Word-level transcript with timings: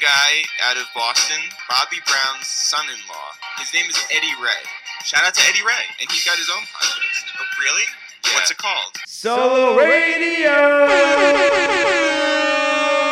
guy 0.00 0.42
out 0.64 0.78
of 0.78 0.84
Boston, 0.94 1.36
Bobby 1.68 1.98
Brown's 2.06 2.46
son-in-law. 2.46 3.30
His 3.58 3.72
name 3.74 3.84
is 3.90 3.98
Eddie 4.10 4.34
Ray. 4.42 4.64
Shout 5.04 5.24
out 5.24 5.34
to 5.34 5.42
Eddie 5.46 5.62
Ray, 5.62 5.84
and 6.00 6.10
he's 6.10 6.24
got 6.24 6.38
his 6.38 6.48
own 6.48 6.62
podcast. 6.62 7.24
Oh, 7.38 7.44
really? 7.60 7.82
Yeah. 8.24 8.34
What's 8.34 8.50
it 8.50 8.56
called? 8.56 8.96
Solo 9.06 9.76
Radio! 9.76 10.50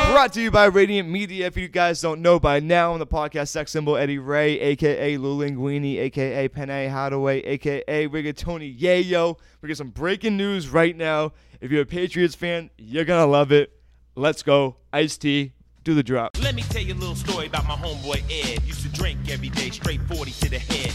Brought 0.12 0.32
to 0.32 0.40
you 0.40 0.51
by 0.51 0.64
Radiant 0.64 1.11
Media. 1.11 1.46
If 1.46 1.59
you 1.59 1.69
guys 1.69 2.01
don't 2.01 2.22
know 2.22 2.40
by 2.40 2.60
now, 2.60 2.94
on 2.94 2.98
the 3.00 3.06
podcast 3.06 3.48
sex 3.48 3.70
symbol 3.70 3.98
Eddie 3.98 4.18
Ray, 4.18 4.58
aka 4.58 5.18
Lou 5.18 5.38
Linguini, 5.38 5.98
aka 5.98 6.48
Penne 6.48 6.90
Hadaway, 6.90 7.46
aka 7.46 8.08
Rigatoni 8.08 8.78
Yayo. 8.78 9.38
We 9.60 9.68
got 9.68 9.76
some 9.76 9.90
breaking 9.90 10.38
news 10.38 10.70
right 10.70 10.96
now. 10.96 11.32
If 11.60 11.70
you're 11.70 11.82
a 11.82 11.86
Patriots 11.86 12.34
fan, 12.34 12.70
you're 12.78 13.04
gonna 13.04 13.26
love 13.26 13.52
it. 13.52 13.74
Let's 14.16 14.42
go. 14.42 14.76
Ice 14.92 15.18
T, 15.18 15.52
do 15.85 15.95
the 15.95 16.02
drop. 16.02 16.37
Let 16.42 16.55
me 16.55 16.62
tell 16.62 16.83
you 16.83 16.95
a 16.95 16.97
little 16.97 17.15
story 17.15 17.47
about 17.47 17.66
my 17.66 17.74
homeboy 17.74 18.23
Ed. 18.30 18.62
Used 18.65 18.83
to 18.83 18.89
drink 18.89 19.19
every 19.30 19.48
day, 19.48 19.71
straight 19.71 20.01
40 20.02 20.30
to 20.30 20.51
the 20.51 20.59
head. 20.59 20.95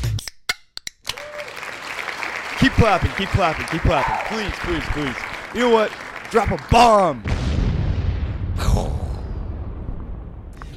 Keep 2.60 2.74
clapping, 2.74 3.12
keep 3.12 3.30
clapping, 3.30 3.66
keep 3.68 3.82
clapping. 3.82 4.38
Please, 4.38 4.54
please, 4.60 4.84
please. 4.94 5.16
You 5.54 5.62
know 5.62 5.70
what? 5.70 5.92
Drop 6.32 6.52
a 6.52 6.58
bomb. 6.72 7.24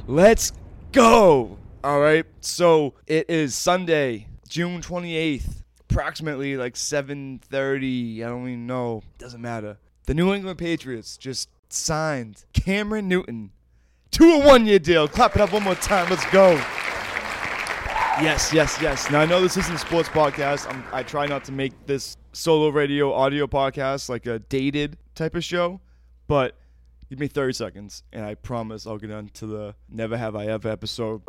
Let's 0.09 0.53
go. 0.93 1.57
All 1.83 1.99
right. 1.99 2.25
So 2.39 2.93
it 3.07 3.29
is 3.29 3.53
Sunday, 3.53 4.27
June 4.47 4.81
28th, 4.81 5.63
approximately 5.81 6.55
like 6.55 6.75
7:30. 6.75 8.23
I 8.23 8.27
don't 8.27 8.47
even 8.47 8.67
know. 8.67 9.03
Doesn't 9.17 9.41
matter. 9.41 9.77
The 10.05 10.13
New 10.13 10.33
England 10.33 10.59
Patriots 10.59 11.17
just 11.17 11.49
signed 11.69 12.45
Cameron 12.53 13.09
Newton 13.09 13.51
to 14.11 14.23
a 14.33 14.45
one-year 14.45 14.79
deal. 14.79 15.07
Clap 15.07 15.35
it 15.35 15.41
up 15.41 15.53
one 15.53 15.63
more 15.63 15.75
time. 15.75 16.09
Let's 16.09 16.25
go. 16.31 16.51
Yes, 18.19 18.51
yes, 18.51 18.79
yes. 18.81 19.11
Now 19.11 19.19
I 19.19 19.25
know 19.25 19.39
this 19.41 19.57
isn't 19.57 19.75
a 19.75 19.77
sports 19.77 20.09
podcast. 20.09 20.67
I'm, 20.73 20.83
I 20.91 21.03
try 21.03 21.27
not 21.27 21.43
to 21.45 21.51
make 21.51 21.73
this 21.85 22.17
solo 22.31 22.69
radio 22.69 23.13
audio 23.13 23.45
podcast 23.45 24.09
like 24.09 24.25
a 24.25 24.39
dated 24.39 24.97
type 25.13 25.35
of 25.35 25.43
show, 25.43 25.81
but 26.27 26.57
give 27.09 27.19
me 27.19 27.27
30 27.27 27.53
seconds 27.53 28.03
and 28.11 28.25
I 28.25 28.33
promise 28.33 28.87
I'll 28.87 28.97
get 28.97 29.11
on 29.11 29.29
to 29.35 29.45
the 29.45 29.75
Never 29.87 30.17
Have 30.17 30.35
I 30.35 30.47
Ever 30.47 30.67
episode. 30.67 31.21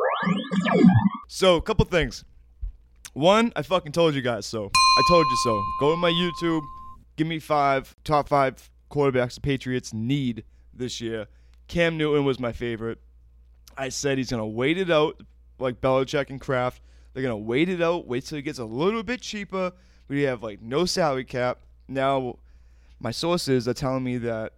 So, 1.27 1.57
a 1.57 1.61
couple 1.61 1.85
things. 1.85 2.25
One, 3.13 3.53
I 3.55 3.61
fucking 3.61 3.91
told 3.91 4.15
you 4.15 4.21
guys 4.21 4.47
so. 4.47 4.65
I 4.65 5.01
told 5.07 5.25
you 5.29 5.37
so. 5.43 5.63
Go 5.79 5.91
to 5.91 5.97
my 5.97 6.09
YouTube, 6.09 6.61
give 7.17 7.27
me 7.27 7.37
five 7.37 7.95
top 8.03 8.27
five 8.29 8.69
quarterbacks 8.89 9.35
the 9.35 9.41
Patriots 9.41 9.93
need 9.93 10.43
this 10.73 10.99
year. 10.99 11.27
Cam 11.69 11.97
Newton 11.97 12.25
was 12.25 12.39
my 12.39 12.51
favorite. 12.51 12.99
I 13.77 13.89
said 13.89 14.17
he's 14.17 14.29
gonna 14.29 14.45
wait 14.45 14.77
it 14.77 14.91
out 14.91 15.21
like 15.59 15.79
Belichick 15.79 16.29
and 16.29 16.41
Kraft. 16.41 16.81
They're 17.13 17.23
gonna 17.23 17.37
wait 17.37 17.69
it 17.69 17.81
out, 17.81 18.07
wait 18.07 18.25
till 18.25 18.39
it 18.39 18.41
gets 18.41 18.59
a 18.59 18.65
little 18.65 19.03
bit 19.03 19.21
cheaper. 19.21 19.71
We 20.09 20.23
have 20.23 20.43
like 20.43 20.61
no 20.61 20.85
salary 20.85 21.23
cap. 21.23 21.59
Now, 21.87 22.39
my 22.99 23.11
sources 23.11 23.67
are 23.67 23.73
telling 23.73 24.03
me 24.03 24.17
that 24.17 24.53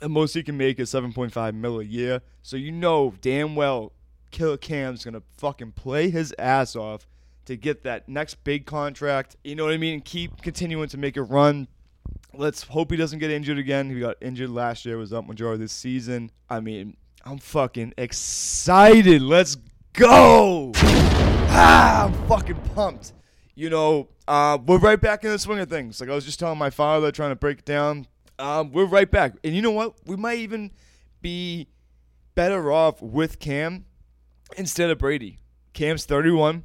the 0.00 0.08
most 0.08 0.34
he 0.34 0.42
can 0.42 0.56
make 0.56 0.80
is 0.80 0.90
7.5 0.90 1.54
mil 1.54 1.80
a 1.80 1.84
year. 1.84 2.20
So 2.42 2.56
you 2.56 2.72
know 2.72 3.14
damn 3.20 3.54
well 3.54 3.92
Killer 4.32 4.56
Cam's 4.56 5.04
gonna 5.04 5.22
fucking 5.36 5.72
play 5.72 6.10
his 6.10 6.34
ass 6.38 6.74
off 6.74 7.06
to 7.44 7.56
get 7.56 7.84
that 7.84 8.08
next 8.08 8.42
big 8.42 8.66
contract. 8.66 9.36
You 9.44 9.54
know 9.54 9.64
what 9.64 9.74
I 9.74 9.76
mean? 9.76 9.94
And 9.94 10.04
keep 10.04 10.42
continuing 10.42 10.88
to 10.88 10.98
make 10.98 11.16
a 11.16 11.22
run. 11.22 11.68
Let's 12.34 12.62
hope 12.62 12.90
he 12.90 12.96
doesn't 12.96 13.18
get 13.18 13.30
injured 13.30 13.58
again. 13.58 13.90
He 13.90 14.00
got 14.00 14.16
injured 14.22 14.50
last 14.50 14.86
year, 14.86 14.96
was 14.96 15.12
up 15.12 15.26
majority 15.26 15.62
this 15.62 15.72
season. 15.72 16.30
I 16.48 16.60
mean, 16.60 16.96
I'm 17.24 17.38
fucking 17.38 17.92
excited. 17.98 19.20
Let's 19.20 19.56
go. 19.92 20.72
Ah, 20.74 22.06
I'm 22.06 22.28
fucking 22.28 22.56
pumped. 22.74 23.12
You 23.54 23.68
know, 23.68 24.08
uh, 24.26 24.56
we're 24.64 24.78
right 24.78 24.98
back 24.98 25.24
in 25.24 25.30
the 25.30 25.38
swing 25.38 25.58
of 25.58 25.68
things. 25.68 26.00
Like 26.00 26.08
I 26.08 26.14
was 26.14 26.24
just 26.24 26.38
telling 26.38 26.58
my 26.58 26.70
father, 26.70 27.12
trying 27.12 27.32
to 27.32 27.36
break 27.36 27.58
it 27.58 27.64
down. 27.66 28.06
Um, 28.38 28.72
we're 28.72 28.86
right 28.86 29.10
back. 29.10 29.34
And 29.44 29.54
you 29.54 29.60
know 29.60 29.70
what? 29.70 29.94
We 30.06 30.16
might 30.16 30.38
even 30.38 30.70
be 31.20 31.68
better 32.34 32.72
off 32.72 33.02
with 33.02 33.38
Cam 33.38 33.84
instead 34.56 34.88
of 34.88 34.98
Brady. 34.98 35.38
Cam's 35.74 36.06
31. 36.06 36.64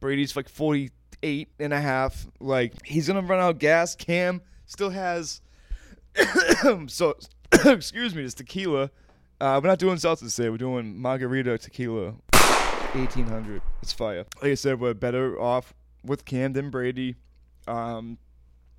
Brady's 0.00 0.34
like 0.34 0.48
48 0.48 1.48
and 1.60 1.72
a 1.72 1.80
half. 1.80 2.26
Like, 2.40 2.74
he's 2.84 3.06
going 3.06 3.20
to 3.20 3.26
run 3.26 3.40
out 3.40 3.50
of 3.50 3.58
gas. 3.58 3.94
Cam 3.94 4.42
still 4.74 4.90
has. 4.90 5.40
so, 6.88 7.16
excuse 7.64 8.14
me, 8.14 8.22
this 8.22 8.34
tequila. 8.34 8.90
Uh, 9.40 9.60
we're 9.62 9.68
not 9.68 9.78
doing 9.78 9.96
seltzers 9.96 10.34
today. 10.34 10.50
We're 10.50 10.58
doing 10.58 11.00
margarita 11.00 11.56
tequila. 11.58 12.14
1800. 12.92 13.62
It's 13.82 13.92
fire. 13.92 14.24
Like 14.42 14.52
I 14.52 14.54
said, 14.54 14.80
we're 14.80 14.94
better 14.94 15.40
off 15.40 15.74
with 16.04 16.24
Cam 16.24 16.52
than 16.52 16.70
Brady. 16.70 17.16
Um, 17.66 18.18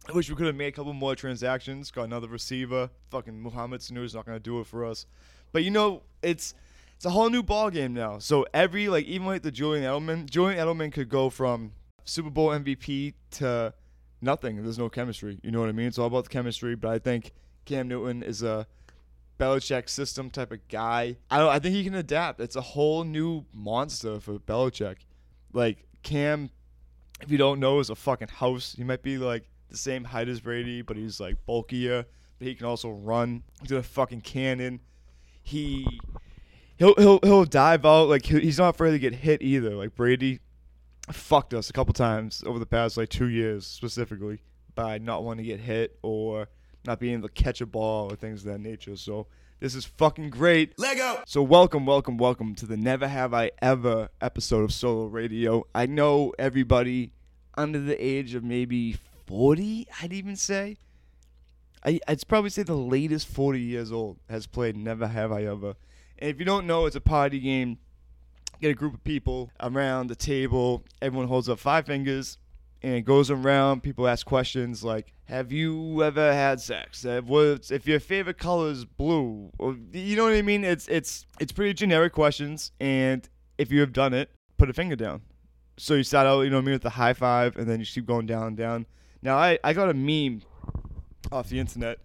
I 0.08 0.12
wish 0.12 0.30
we 0.30 0.36
could 0.36 0.46
have 0.46 0.56
made 0.56 0.68
a 0.68 0.72
couple 0.72 0.94
more 0.94 1.16
transactions. 1.16 1.92
Got 1.92 2.04
another 2.04 2.28
receiver. 2.28 2.90
Fucking 3.10 3.42
Mohamed 3.42 3.82
Sanu 3.82 4.04
is 4.04 4.14
not 4.14 4.26
gonna 4.26 4.40
do 4.40 4.60
it 4.60 4.68
for 4.68 4.86
us. 4.86 5.06
But 5.52 5.64
you 5.64 5.72
know, 5.72 6.04
it's 6.22 6.54
it's 6.96 7.06
a 7.06 7.10
whole 7.10 7.30
new 7.30 7.42
ball 7.42 7.70
game 7.70 7.94
now. 7.94 8.20
So 8.20 8.46
every 8.54 8.88
like 8.88 9.06
even 9.06 9.28
like 9.28 9.42
the 9.42 9.52
Julian 9.52 9.84
Edelman, 9.84 10.30
Julian 10.30 10.60
Edelman 10.60 10.92
could 10.92 11.10
go 11.10 11.30
from 11.30 11.72
Super 12.06 12.30
Bowl 12.30 12.50
MVP 12.50 13.14
to 13.32 13.74
nothing. 14.22 14.62
There's 14.64 14.80
no 14.80 14.90
chemistry. 14.90 15.40
You 15.44 15.52
know 15.52 15.60
what 15.60 15.70
I 15.70 15.74
mean? 15.74 15.88
It's 15.88 15.98
all 15.98 16.08
about 16.08 16.26
the 16.26 16.30
chemistry. 16.30 16.76
But 16.76 16.92
I 16.92 17.00
think 17.00 17.32
Cam 17.66 17.88
Newton 17.88 18.24
is 18.24 18.44
a 18.44 18.68
Belichick 19.40 19.90
system 19.90 20.30
type 20.30 20.52
of 20.52 20.66
guy. 20.68 21.18
I 21.30 21.38
don't. 21.40 21.50
I 21.50 21.60
think 21.60 21.76
he 21.76 21.84
can 21.84 21.96
adapt. 21.96 22.40
It's 22.40 22.56
a 22.56 22.62
whole 22.62 23.04
new 23.04 23.46
monster 23.54 24.20
for 24.20 24.40
Belichick. 24.40 24.98
Like 25.54 25.86
Cam, 26.04 26.50
if 27.22 27.32
you 27.32 27.38
don't 27.38 27.60
know, 27.60 27.80
is 27.80 27.90
a 27.90 27.96
fucking 27.96 28.30
house. 28.30 28.76
He 28.78 28.84
might 28.84 29.04
be 29.04 29.18
like 29.18 29.50
the 29.70 29.78
same 29.78 30.04
height 30.04 30.30
as 30.30 30.40
Brady, 30.40 30.82
but 30.82 30.98
he's 30.98 31.20
like 31.20 31.46
bulkier. 31.46 32.06
But 32.40 32.48
he 32.48 32.56
can 32.56 32.66
also 32.66 32.92
run. 32.92 33.44
He's 33.62 33.72
a 33.72 33.84
fucking 33.84 34.22
cannon. 34.22 34.82
He 35.44 35.86
he'll 36.78 36.96
he'll 36.96 37.20
he'll 37.24 37.46
dive 37.46 37.86
out 37.86 38.10
like 38.10 38.26
he's 38.26 38.58
not 38.58 38.70
afraid 38.70 38.92
to 38.92 39.00
get 39.00 39.14
hit 39.14 39.42
either. 39.42 39.76
Like 39.76 39.96
Brady 39.96 40.40
fucked 41.12 41.54
us 41.54 41.70
a 41.70 41.74
couple 41.74 41.94
times 41.94 42.44
over 42.46 42.60
the 42.60 42.66
past 42.66 42.98
like 42.98 43.10
two 43.10 43.28
years 43.28 43.66
specifically 43.66 44.42
by 44.74 44.98
not 44.98 45.24
wanting 45.24 45.46
to 45.46 45.52
get 45.52 45.60
hit 45.60 45.98
or 46.02 46.48
not 46.86 47.00
being 47.00 47.14
able 47.14 47.28
to 47.28 47.34
catch 47.34 47.62
a 47.62 47.66
ball 47.66 48.12
or 48.12 48.16
things 48.16 48.46
of 48.46 48.52
that 48.52 48.60
nature. 48.60 48.96
So 48.96 49.28
this 49.60 49.76
is 49.76 49.86
fucking 49.86 50.32
great. 50.32 50.78
Lego! 50.78 51.24
So 51.26 51.42
welcome, 51.42 51.86
welcome, 51.86 52.18
welcome 52.18 52.56
to 52.56 52.66
the 52.66 52.78
Never 52.78 53.08
Have 53.08 53.34
I 53.34 53.52
Ever 53.62 54.10
episode 54.20 54.64
of 54.64 54.74
Solo 54.74 55.06
Radio. 55.06 55.66
I 55.74 55.86
know 55.86 56.34
everybody 56.38 57.12
under 57.58 57.80
the 57.80 57.96
age 58.04 58.36
of 58.36 58.44
maybe 58.44 58.98
40, 59.28 59.88
I'd 60.02 60.14
even 60.14 60.36
say. 60.36 60.78
I, 61.86 62.00
I'd 62.08 62.28
probably 62.28 62.50
say 62.50 62.64
the 62.64 62.76
latest 62.76 63.28
40 63.28 63.60
years 63.60 63.92
old 63.92 64.18
has 64.30 64.48
played 64.48 64.76
Never 64.76 65.08
Have 65.08 65.32
I 65.32 65.44
Ever. 65.44 65.76
And 66.18 66.30
if 66.30 66.40
you 66.40 66.46
don't 66.46 66.68
know, 66.68 66.86
it's 66.86 66.96
a 66.96 67.02
party 67.02 67.40
game. 67.40 67.78
Get 68.62 68.72
a 68.72 68.74
group 68.74 68.94
of 68.94 69.04
people 69.04 69.52
around 69.60 70.08
the 70.08 70.16
table. 70.16 70.84
Everyone 71.02 71.28
holds 71.28 71.50
up 71.50 71.60
five 71.60 71.86
fingers 71.86 72.38
and 72.82 73.04
goes 73.06 73.30
around. 73.32 73.82
People 73.82 74.08
ask 74.08 74.26
questions 74.26 74.84
like, 74.84 75.12
"Have 75.26 75.52
you 75.52 76.04
ever 76.04 76.34
had 76.34 76.62
sex? 76.62 77.04
If 77.06 77.88
your 77.88 78.00
favorite 78.00 78.38
color 78.38 78.70
is 78.70 78.86
blue?" 78.86 79.52
You 79.92 80.16
know 80.16 80.24
what 80.24 80.34
I 80.34 80.42
mean? 80.42 80.64
It's 80.64 80.88
it's 80.88 81.26
it's 81.40 81.52
pretty 81.52 81.74
generic 81.74 82.14
questions, 82.14 82.72
and 82.80 83.28
if 83.58 83.72
you 83.72 83.80
have 83.82 83.92
done 83.94 84.14
it, 84.14 84.30
put 84.58 84.70
a 84.70 84.74
finger 84.74 84.96
down. 84.96 85.22
So 85.78 85.96
you 85.96 86.04
start 86.04 86.26
out, 86.26 86.42
you 86.42 86.50
know 86.50 86.58
what 86.58 86.62
I 86.62 86.66
mean, 86.66 86.74
with 86.74 86.84
the 86.84 86.92
high 86.92 87.14
five, 87.14 87.58
and 87.58 87.68
then 87.68 87.80
you 87.80 87.86
keep 87.86 88.06
going 88.06 88.26
down 88.26 88.48
and 88.48 88.58
down. 88.58 88.86
Now 89.22 89.38
I 89.38 89.60
I 89.64 89.74
got 89.74 89.90
a 89.90 89.94
meme 89.94 90.44
off 91.32 91.50
the 91.50 91.60
internet, 91.60 92.00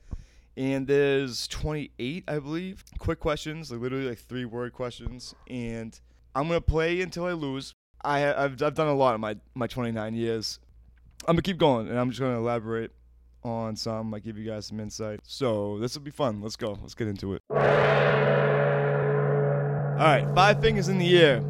and 0.56 0.86
there's 0.86 1.46
28, 1.48 2.24
I 2.26 2.38
believe, 2.38 2.84
quick 2.98 3.20
questions, 3.20 3.70
like 3.70 3.80
literally 3.80 4.08
like 4.08 4.18
three 4.18 4.44
word 4.44 4.72
questions, 4.72 5.34
and 5.48 6.00
I'm 6.34 6.46
gonna 6.46 6.60
play 6.60 7.00
until 7.00 7.24
I 7.24 7.32
lose. 7.32 7.74
I 8.02 8.32
I've 8.32 8.62
I've 8.62 8.74
done 8.74 8.88
a 8.88 8.94
lot 8.94 9.14
in 9.14 9.20
my 9.20 9.36
my 9.54 9.66
29 9.66 10.14
years. 10.14 10.60
I'm 11.26 11.34
gonna 11.34 11.42
keep 11.42 11.58
going, 11.58 11.88
and 11.88 11.98
I'm 11.98 12.10
just 12.10 12.20
gonna 12.20 12.38
elaborate 12.38 12.92
on 13.42 13.76
some. 13.76 14.10
Like 14.10 14.22
give 14.22 14.38
you 14.38 14.48
guys 14.48 14.66
some 14.66 14.80
insight. 14.80 15.20
So 15.24 15.78
this 15.78 15.94
will 15.94 16.02
be 16.02 16.10
fun. 16.10 16.40
Let's 16.40 16.56
go. 16.56 16.78
Let's 16.80 16.94
get 16.94 17.08
into 17.08 17.34
it. 17.34 17.42
All 17.50 17.56
right, 20.06 20.26
five 20.34 20.60
fingers 20.60 20.88
in 20.88 20.98
the 20.98 21.18
air. 21.18 21.42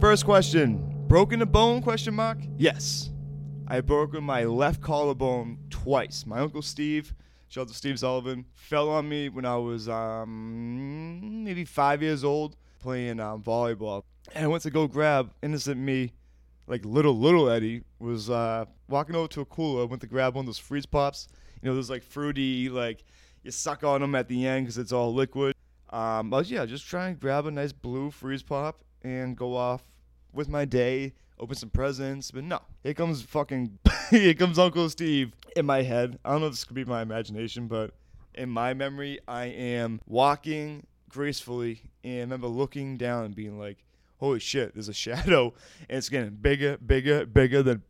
First 0.00 0.24
question: 0.24 0.82
Broken 1.08 1.42
a 1.42 1.46
bone? 1.46 1.82
Question 1.82 2.14
mark. 2.14 2.38
Yes, 2.56 3.10
I 3.66 3.80
broken 3.80 4.22
my 4.22 4.44
left 4.44 4.80
collarbone 4.80 5.58
twice. 5.68 6.24
My 6.26 6.38
uncle 6.38 6.62
Steve, 6.62 7.12
shout 7.48 7.62
out 7.62 7.68
to 7.68 7.74
Steve 7.74 7.98
Sullivan, 7.98 8.46
fell 8.54 8.88
on 8.88 9.08
me 9.08 9.28
when 9.28 9.44
I 9.44 9.56
was 9.56 9.88
um 9.88 11.44
maybe 11.44 11.64
five 11.64 12.02
years 12.02 12.22
old 12.22 12.56
playing 12.78 13.20
um, 13.20 13.42
volleyball, 13.42 14.04
and 14.34 14.44
I 14.44 14.48
went 14.48 14.62
to 14.64 14.70
go 14.70 14.86
grab 14.86 15.32
innocent 15.42 15.78
me 15.78 16.12
like 16.68 16.84
little 16.84 17.18
little 17.18 17.48
Eddie 17.48 17.82
was 17.98 18.30
uh, 18.30 18.66
walking 18.88 19.16
over 19.16 19.28
to 19.28 19.40
a 19.40 19.44
cooler, 19.46 19.86
went 19.86 20.02
to 20.02 20.06
grab 20.06 20.34
one 20.34 20.42
of 20.42 20.46
those 20.46 20.58
freeze 20.58 20.86
pops. 20.86 21.28
You 21.62 21.68
know, 21.68 21.74
those 21.74 21.90
like 21.90 22.02
fruity, 22.02 22.68
like 22.68 23.04
you 23.42 23.50
suck 23.50 23.82
on 23.82 24.00
them 24.00 24.14
at 24.14 24.28
the 24.28 24.46
end 24.46 24.66
because 24.66 24.78
it's 24.78 24.92
all 24.92 25.12
liquid. 25.12 25.54
Um, 25.90 26.30
but 26.30 26.48
yeah, 26.48 26.66
just 26.66 26.86
try 26.86 27.08
and 27.08 27.18
grab 27.18 27.46
a 27.46 27.50
nice 27.50 27.72
blue 27.72 28.10
freeze 28.10 28.42
pop 28.42 28.82
and 29.02 29.36
go 29.36 29.56
off 29.56 29.82
with 30.32 30.48
my 30.48 30.64
day. 30.64 31.14
Open 31.40 31.54
some 31.56 31.70
presents, 31.70 32.30
but 32.30 32.44
no. 32.44 32.60
Here 32.82 32.94
comes 32.94 33.22
fucking. 33.22 33.78
here 34.10 34.34
comes 34.34 34.58
Uncle 34.58 34.90
Steve 34.90 35.32
in 35.56 35.64
my 35.64 35.82
head. 35.82 36.18
I 36.24 36.32
don't 36.32 36.40
know 36.40 36.48
if 36.48 36.52
this 36.52 36.64
could 36.64 36.74
be 36.74 36.84
my 36.84 37.00
imagination, 37.00 37.68
but 37.68 37.92
in 38.34 38.50
my 38.50 38.74
memory, 38.74 39.20
I 39.26 39.46
am 39.46 40.00
walking 40.06 40.86
gracefully 41.08 41.82
and 42.04 42.18
I 42.18 42.20
remember 42.20 42.48
looking 42.48 42.96
down 42.96 43.24
and 43.24 43.34
being 43.34 43.58
like, 43.58 43.78
"Holy 44.18 44.40
shit! 44.40 44.74
There's 44.74 44.88
a 44.88 44.94
shadow, 44.94 45.54
and 45.88 45.98
it's 45.98 46.08
getting 46.08 46.30
bigger, 46.30 46.76
bigger, 46.78 47.26
bigger." 47.26 47.62
Than 47.62 47.82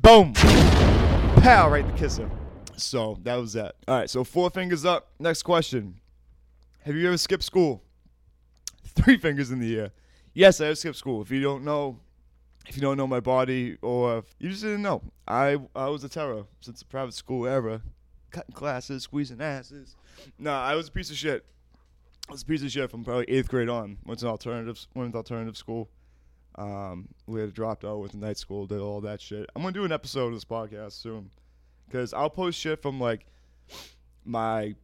boom, 0.00 0.32
pow, 0.34 1.68
right 1.70 1.84
in 1.84 1.90
the 1.90 1.96
kisser. 1.96 2.30
So 2.76 3.18
that 3.22 3.34
was 3.36 3.54
that. 3.54 3.74
All 3.86 3.98
right, 3.98 4.08
so 4.08 4.24
four 4.24 4.50
fingers 4.50 4.84
up. 4.84 5.10
Next 5.18 5.42
question. 5.42 6.00
Have 6.82 6.94
you 6.94 7.06
ever 7.08 7.18
skipped 7.18 7.42
school? 7.42 7.82
Three 8.84 9.18
fingers 9.18 9.50
in 9.50 9.58
the 9.58 9.78
air. 9.78 9.90
Yes, 10.32 10.60
I 10.60 10.66
have 10.66 10.78
skipped 10.78 10.96
school. 10.96 11.20
If 11.22 11.30
you 11.30 11.42
don't 11.42 11.64
know, 11.64 11.98
if 12.66 12.76
you 12.76 12.80
don't 12.82 12.96
know 12.96 13.06
my 13.06 13.20
body 13.20 13.76
or 13.82 14.24
you 14.38 14.50
just 14.50 14.62
didn't 14.62 14.82
know, 14.82 15.02
I 15.26 15.58
I 15.74 15.88
was 15.88 16.04
a 16.04 16.08
terror 16.08 16.44
since 16.60 16.78
the 16.78 16.84
private 16.84 17.14
school 17.14 17.46
era, 17.46 17.82
cutting 18.30 18.54
classes, 18.54 19.02
squeezing 19.02 19.40
asses. 19.40 19.96
No, 20.38 20.52
I 20.52 20.74
was 20.74 20.88
a 20.88 20.92
piece 20.92 21.10
of 21.10 21.16
shit. 21.16 21.44
Was 22.28 22.42
a 22.42 22.44
piece 22.44 22.62
of 22.62 22.70
shit 22.70 22.90
from 22.90 23.04
probably 23.04 23.24
eighth 23.28 23.48
grade 23.48 23.70
on. 23.70 23.98
Went 24.04 24.20
to 24.20 24.26
an 24.26 24.30
alternative 24.30 24.86
went 24.94 25.12
to 25.12 25.16
alternative 25.16 25.56
school. 25.56 25.88
Um, 26.56 27.08
later 27.26 27.50
dropped 27.50 27.84
out 27.84 28.00
with 28.00 28.14
night 28.14 28.36
school, 28.36 28.66
did 28.66 28.80
all 28.80 29.00
that 29.02 29.20
shit. 29.20 29.48
I'm 29.54 29.62
gonna 29.62 29.72
do 29.72 29.84
an 29.84 29.92
episode 29.92 30.28
of 30.28 30.34
this 30.34 30.44
podcast 30.44 30.92
soon, 30.92 31.30
cause 31.90 32.12
I'll 32.12 32.28
post 32.28 32.58
shit 32.58 32.82
from 32.82 33.00
like 33.00 33.26
my 34.24 34.74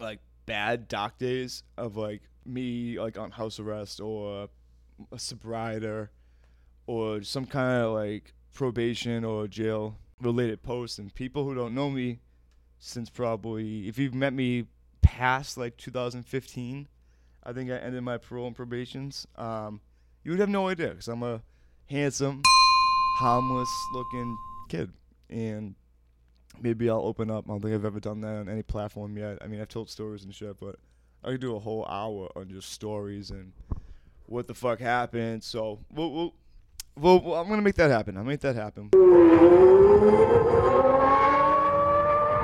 like 0.00 0.20
bad 0.46 0.88
doc 0.88 1.18
days 1.18 1.64
of 1.76 1.96
like 1.96 2.22
me 2.46 2.98
like 2.98 3.18
on 3.18 3.30
house 3.30 3.58
arrest 3.58 4.00
or 4.00 4.48
a 5.12 5.18
sobriety 5.18 6.08
or 6.86 7.22
some 7.22 7.46
kind 7.46 7.82
of 7.82 7.92
like 7.92 8.32
probation 8.54 9.24
or 9.24 9.48
jail 9.48 9.98
related 10.20 10.62
post 10.62 10.98
and 10.98 11.14
people 11.14 11.44
who 11.44 11.54
don't 11.54 11.74
know 11.74 11.90
me 11.90 12.20
since 12.78 13.10
probably 13.10 13.88
if 13.88 13.98
you've 13.98 14.14
met 14.14 14.32
me 14.32 14.66
past 15.04 15.56
like 15.56 15.76
2015 15.76 16.88
i 17.44 17.52
think 17.52 17.70
i 17.70 17.76
ended 17.76 18.02
my 18.02 18.16
parole 18.16 18.46
and 18.46 18.56
probations 18.56 19.26
um, 19.36 19.80
you 20.24 20.30
would 20.30 20.40
have 20.40 20.48
no 20.48 20.68
idea 20.68 20.88
because 20.88 21.08
i'm 21.08 21.22
a 21.22 21.42
handsome 21.90 22.42
harmless 23.18 23.68
looking 23.92 24.36
kid 24.68 24.90
and 25.30 25.74
maybe 26.60 26.88
i'll 26.88 27.04
open 27.04 27.30
up 27.30 27.44
i 27.46 27.52
don't 27.52 27.60
think 27.60 27.74
i've 27.74 27.84
ever 27.84 28.00
done 28.00 28.20
that 28.20 28.36
on 28.36 28.48
any 28.48 28.62
platform 28.62 29.16
yet 29.16 29.38
i 29.42 29.46
mean 29.46 29.60
i've 29.60 29.68
told 29.68 29.90
stories 29.90 30.24
and 30.24 30.34
shit 30.34 30.58
but 30.58 30.76
i 31.22 31.28
could 31.30 31.40
do 31.40 31.54
a 31.54 31.60
whole 31.60 31.84
hour 31.86 32.30
on 32.34 32.48
just 32.48 32.72
stories 32.72 33.30
and 33.30 33.52
what 34.26 34.46
the 34.46 34.54
fuck 34.54 34.80
happened 34.80 35.44
so 35.44 35.78
we'll, 35.92 36.10
we'll 36.10 36.34
well, 36.96 37.20
well, 37.20 37.34
I'm 37.34 37.48
gonna 37.48 37.60
make 37.62 37.74
that 37.74 37.90
happen. 37.90 38.16
I'll 38.16 38.22
make 38.22 38.40
that 38.40 38.54
happen. 38.54 38.90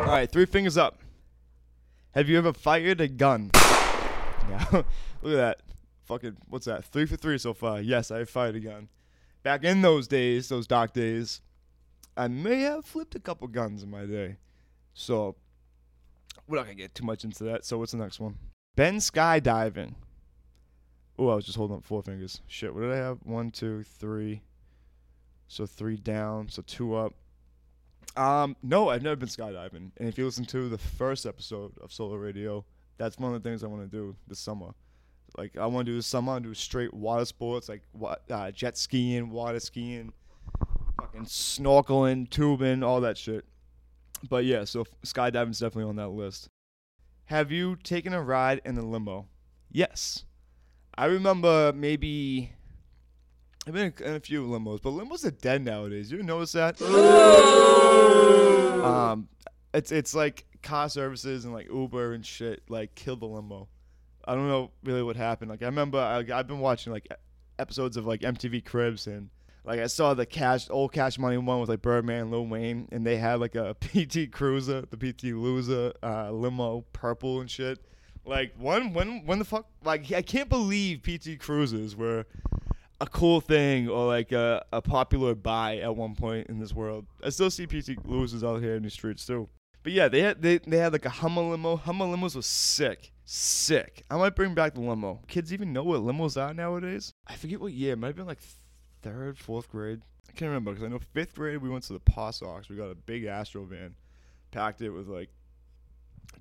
All 0.01 0.17
right, 0.17 0.29
three 0.31 0.47
fingers 0.47 0.77
up. 0.77 0.99
Have 2.13 2.29
you 2.29 2.39
ever 2.39 2.53
fired 2.53 3.01
a 3.01 3.09
gun? 3.09 3.51
Yeah, 3.55 4.65
look 4.73 4.85
at 5.25 5.37
that. 5.37 5.63
Fucking, 6.05 6.37
what's 6.49 6.67
that? 6.67 6.85
Three 6.85 7.07
for 7.07 7.17
three 7.17 7.39
so 7.39 7.55
far. 7.55 7.81
Yes, 7.81 8.11
I 8.11 8.25
fired 8.25 8.57
a 8.57 8.61
gun. 8.61 8.89
Back 9.43 9.63
in 9.63 9.81
those 9.83 10.09
days, 10.09 10.49
those 10.49 10.67
dark 10.67 10.93
days, 10.93 11.41
I 12.17 12.27
may 12.29 12.63
have 12.63 12.85
flipped 12.85 13.15
a 13.15 13.21
couple 13.21 13.47
guns 13.49 13.83
in 13.83 13.91
my 13.91 14.07
day. 14.07 14.37
So, 14.93 15.37
we're 16.49 16.57
not 16.57 16.65
gonna 16.65 16.75
get 16.75 16.95
too 16.95 17.05
much 17.05 17.23
into 17.23 17.45
that. 17.45 17.65
So, 17.65 17.79
what's 17.79 17.93
the 17.93 17.99
next 17.99 18.19
one? 18.19 18.37
Ben 18.75 18.97
skydiving. 18.97 19.95
Oh, 21.17 21.29
I 21.29 21.35
was 21.37 21.45
just 21.45 21.59
holding 21.59 21.77
up 21.77 21.85
four 21.85 22.03
fingers. 22.03 22.41
Shit, 22.49 22.75
what 22.75 22.81
did 22.81 22.93
I 22.93 22.97
have? 22.97 23.19
One, 23.23 23.51
two, 23.51 23.85
three. 23.85 24.43
So 25.49 25.67
three 25.67 25.97
down, 25.97 26.49
so 26.49 26.63
two 26.63 26.95
up. 26.95 27.13
Um, 28.17 28.57
no, 28.63 28.89
I've 28.89 29.03
never 29.03 29.17
been 29.17 29.29
skydiving. 29.29 29.91
And 29.97 30.09
if 30.09 30.19
you 30.19 30.25
listen 30.25 30.45
to 30.47 30.69
the 30.69 30.79
first 30.79 31.27
episode 31.27 31.73
of 31.81 31.93
Solo 31.93 32.17
Radio, 32.17 32.65
that's 32.99 33.19
one 33.19 33.35
of 33.35 33.43
the 33.43 33.49
things 33.49 33.63
I 33.65 33.67
want 33.67 33.83
to 33.83 33.89
do 33.89 34.17
this 34.27 34.39
summer. 34.39 34.75
Like 35.39 35.57
I 35.57 35.67
want 35.67 35.87
to 35.87 35.93
do 35.93 35.97
this 35.97 36.07
summer, 36.07 36.35
I 36.35 36.39
do 36.41 36.55
straight 36.55 36.93
water 36.93 37.25
sports, 37.25 37.69
like 37.69 37.83
uh, 38.31 38.51
jet 38.51 38.77
skiing, 38.77 39.31
water 39.31 39.61
skiing, 39.61 40.13
fucking 41.01 41.25
snorkeling, 41.25 42.29
tubing, 42.29 42.83
all 42.83 43.01
that 43.03 43.17
shit. 43.17 43.45
But 44.29 44.45
yeah, 44.45 44.65
so 44.65 44.85
skydiving's 45.07 45.61
definitely 45.61 45.89
on 45.89 45.97
that 45.97 46.09
list. 46.09 46.49
Have 47.27 47.53
you 47.53 47.77
taken 47.77 48.13
a 48.13 48.21
ride 48.21 48.61
in 48.65 48.77
a 48.77 48.83
limo? 48.83 49.29
Yes. 49.71 50.25
I 50.99 51.07
remember 51.07 51.73
maybe 51.73 52.53
I've 53.67 53.75
been 53.75 53.93
in 54.05 54.15
a 54.15 54.21
few 54.21 54.47
limos, 54.47 54.81
but 54.81 54.91
limos 54.91 55.25
are 55.25 55.31
dead 55.31 55.63
nowadays. 55.65 56.11
You 56.11 56.23
notice 56.23 56.53
that? 56.53 56.81
um, 58.83 59.29
it's 59.75 59.93
it's 59.93 60.15
like 60.15 60.47
car 60.63 60.89
services 60.89 61.45
and 61.45 61.53
like 61.53 61.69
Uber 61.71 62.15
and 62.15 62.25
shit 62.25 62.63
like 62.69 62.95
kill 62.95 63.17
the 63.17 63.27
limo. 63.27 63.69
I 64.25 64.35
don't 64.35 64.49
know 64.49 64.71
really 64.85 65.03
what 65.03 65.17
happened. 65.17 65.51
Like 65.51 65.63
I 65.63 65.67
remember 65.67 65.99
I, 65.99 66.19
I've 66.19 66.47
been 66.47 66.61
watching 66.61 66.93
like 66.93 67.09
episodes 67.59 67.97
of 67.97 68.07
like 68.07 68.21
MTV 68.21 68.65
Cribs 68.65 69.07
and 69.07 69.29
like 69.65 69.79
I 69.79 69.89
saw 69.89 70.15
the 70.15 70.25
cash 70.25 70.69
old 70.71 70.93
Cash 70.93 71.19
Money 71.19 71.37
one 71.37 71.61
with 71.61 71.69
like 71.69 71.83
Birdman, 71.83 72.23
and 72.23 72.31
Lil 72.31 72.47
Wayne, 72.47 72.89
and 72.93 73.07
they 73.07 73.19
had 73.19 73.41
like 73.41 73.55
a 73.55 73.75
PT 73.81 74.33
Cruiser, 74.33 74.87
the 74.91 74.97
PT 74.97 75.25
Loser 75.25 75.93
uh, 76.03 76.31
limo, 76.31 76.85
purple 76.93 77.41
and 77.41 77.51
shit. 77.51 77.79
Like 78.25 78.55
when 78.59 78.95
when 78.95 79.27
when 79.27 79.39
the 79.39 79.45
fuck 79.45 79.67
like 79.85 80.11
I 80.13 80.23
can't 80.23 80.49
believe 80.49 81.03
PT 81.03 81.39
Cruisers 81.39 81.95
were 81.95 82.25
a 83.01 83.07
cool 83.07 83.41
thing 83.41 83.89
or 83.89 84.07
like 84.07 84.33
a, 84.33 84.65
a 84.73 84.83
popular 84.83 85.35
buy 85.35 85.79
at 85.79 85.97
one 85.97 86.15
point 86.15 86.49
in 86.49 86.59
this 86.59 86.75
world. 86.75 87.07
I 87.25 87.31
still 87.31 87.51
see 87.51 87.67
PT 87.67 88.05
losers 88.05 88.45
out 88.45 88.63
here 88.63 88.75
in 88.75 88.83
the 88.83 88.91
streets 88.91 89.27
too. 89.27 89.49
But 89.83 89.93
yeah, 89.93 90.09
they 90.09 90.21
had 90.21 90.43
they, 90.43 90.59
they 90.59 90.77
had 90.77 90.93
like 90.93 91.07
a 91.07 91.11
Hummer 91.11 91.43
limo. 91.43 91.77
Hummer 91.77 92.05
limos 92.05 92.37
was 92.37 92.47
sick. 92.47 93.13
Sick. 93.25 94.05
I 94.11 94.17
might 94.17 94.37
bring 94.37 94.55
back 94.55 94.75
the 94.75 94.81
limo. 94.81 95.21
Kids 95.29 95.53
even 95.53 95.73
know 95.73 95.85
what 95.85 96.01
limos 96.01 96.41
are 96.41 96.53
nowadays? 96.53 97.13
I 97.27 97.37
forget 97.37 97.61
what 97.61 97.73
year. 97.73 97.95
It 97.95 97.99
might 97.99 98.09
have 98.09 98.17
been 98.17 98.27
like 98.27 98.41
third, 99.03 99.39
fourth 99.39 99.71
grade. 99.71 100.03
I 100.29 100.33
can't 100.33 100.49
remember 100.49 100.73
because 100.73 100.85
I 100.85 100.89
know 100.89 101.01
fifth 101.15 101.35
grade 101.35 101.63
we 101.63 101.71
went 101.71 101.85
to 101.85 101.95
the 101.95 102.01
Paw 102.01 102.31
Sox. 102.31 102.69
We 102.69 102.77
got 102.77 102.91
a 102.91 102.95
big 102.95 103.25
Astro 103.25 103.65
van, 103.65 103.95
packed 104.51 104.83
it 104.83 104.91
with 104.91 105.09
like 105.09 105.31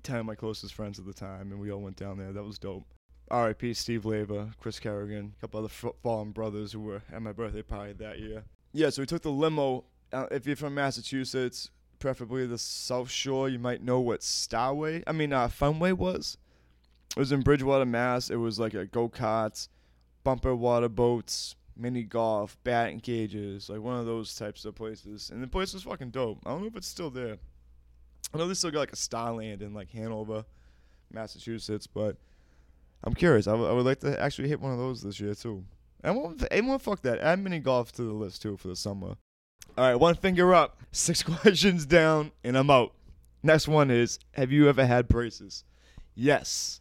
ten 0.02 0.16
of 0.16 0.26
my 0.26 0.34
closest 0.34 0.74
friends 0.74 0.98
at 0.98 1.06
the 1.06 1.14
time, 1.14 1.50
and 1.52 1.60
we 1.60 1.72
all 1.72 1.80
went 1.80 1.96
down 1.96 2.18
there. 2.18 2.32
That 2.32 2.44
was 2.44 2.58
dope. 2.58 2.84
R.I.P. 3.30 3.74
Steve 3.74 4.04
Leva, 4.04 4.50
Chris 4.60 4.80
Kerrigan, 4.80 5.34
a 5.36 5.40
couple 5.40 5.60
other 5.60 5.92
fallen 6.02 6.32
brothers 6.32 6.72
who 6.72 6.80
were 6.80 7.02
at 7.12 7.22
my 7.22 7.32
birthday 7.32 7.62
party 7.62 7.92
that 7.94 8.18
year. 8.18 8.44
Yeah, 8.72 8.90
so 8.90 9.02
we 9.02 9.06
took 9.06 9.22
the 9.22 9.30
limo. 9.30 9.84
Uh, 10.12 10.26
if 10.30 10.46
you're 10.46 10.56
from 10.56 10.74
Massachusetts, 10.74 11.70
preferably 12.00 12.46
the 12.46 12.58
South 12.58 13.10
Shore, 13.10 13.48
you 13.48 13.58
might 13.58 13.82
know 13.82 14.00
what 14.00 14.20
Starway, 14.20 15.04
I 15.06 15.12
mean, 15.12 15.32
uh, 15.32 15.48
Funway 15.48 15.92
was. 15.92 16.36
It 17.16 17.18
was 17.18 17.32
in 17.32 17.42
Bridgewater, 17.42 17.86
Mass. 17.86 18.30
It 18.30 18.36
was 18.36 18.58
like 18.58 18.74
a 18.74 18.86
go 18.86 19.08
karts, 19.08 19.68
bumper 20.24 20.54
water 20.54 20.88
boats, 20.88 21.56
mini 21.76 22.02
golf, 22.02 22.56
batting 22.64 23.00
cages, 23.00 23.68
like 23.68 23.80
one 23.80 23.98
of 23.98 24.06
those 24.06 24.34
types 24.34 24.64
of 24.64 24.74
places. 24.74 25.30
And 25.30 25.42
the 25.42 25.48
place 25.48 25.74
was 25.74 25.82
fucking 25.82 26.10
dope. 26.10 26.38
I 26.46 26.50
don't 26.50 26.62
know 26.62 26.68
if 26.68 26.76
it's 26.76 26.86
still 26.86 27.10
there. 27.10 27.38
I 28.32 28.38
know 28.38 28.46
they 28.46 28.54
still 28.54 28.70
got 28.70 28.80
like 28.80 28.92
a 28.92 28.96
Starland 28.96 29.62
in 29.62 29.74
like 29.74 29.90
Hanover, 29.90 30.44
Massachusetts, 31.12 31.86
but 31.86 32.16
I'm 33.04 33.14
curious. 33.14 33.46
I, 33.46 33.52
w- 33.52 33.68
I 33.68 33.72
would 33.72 33.86
like 33.86 34.00
to 34.00 34.20
actually 34.20 34.48
hit 34.48 34.60
one 34.60 34.72
of 34.72 34.78
those 34.78 35.02
this 35.02 35.18
year 35.20 35.34
too. 35.34 35.64
And 36.02 36.16
won't, 36.16 36.44
and 36.50 36.68
won't 36.68 36.82
fuck 36.82 37.02
that. 37.02 37.20
Add 37.20 37.38
mini 37.40 37.58
golf 37.58 37.92
to 37.92 38.02
the 38.02 38.12
list 38.12 38.42
too 38.42 38.56
for 38.56 38.68
the 38.68 38.76
summer. 38.76 39.16
All 39.78 39.84
right, 39.84 39.94
one 39.94 40.14
finger 40.14 40.54
up, 40.54 40.80
six 40.92 41.22
questions 41.22 41.86
down, 41.86 42.32
and 42.44 42.56
I'm 42.56 42.70
out. 42.70 42.92
Next 43.42 43.68
one 43.68 43.90
is: 43.90 44.18
Have 44.32 44.52
you 44.52 44.68
ever 44.68 44.84
had 44.84 45.08
braces? 45.08 45.64
Yes. 46.14 46.80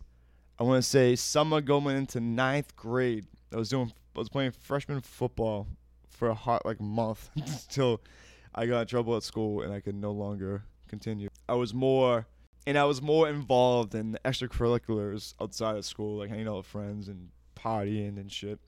I 0.60 0.64
want 0.64 0.84
to 0.84 0.90
say 0.90 1.16
summer 1.16 1.62
going 1.62 1.96
into 1.96 2.20
ninth 2.20 2.76
grade. 2.76 3.26
I 3.54 3.58
was 3.58 3.70
doing. 3.70 3.94
I 4.16 4.20
was 4.20 4.28
playing 4.28 4.52
freshman 4.52 5.00
football 5.00 5.68
for 6.10 6.28
a 6.28 6.34
hot 6.34 6.66
like 6.66 6.82
month 6.82 7.30
until 7.36 8.02
I 8.54 8.66
got 8.66 8.82
in 8.82 8.88
trouble 8.88 9.16
at 9.16 9.24
school 9.24 9.62
and 9.62 9.72
I 9.72 9.80
could 9.80 9.96
no 9.96 10.12
longer 10.12 10.64
continue. 10.90 11.30
I 11.48 11.54
was 11.54 11.74
more 11.74 12.28
and 12.70 12.78
I 12.78 12.84
was 12.86 13.02
more 13.02 13.28
involved 13.28 13.96
in 13.96 14.16
extracurriculars 14.24 15.34
outside 15.42 15.76
of 15.76 15.86
school, 15.86 16.20
like 16.20 16.30
hanging 16.30 16.48
out 16.48 16.58
with 16.58 16.68
friends 16.68 17.08
and 17.08 17.30
partying 17.56 18.18
and 18.18 18.32
shit. 18.32 18.60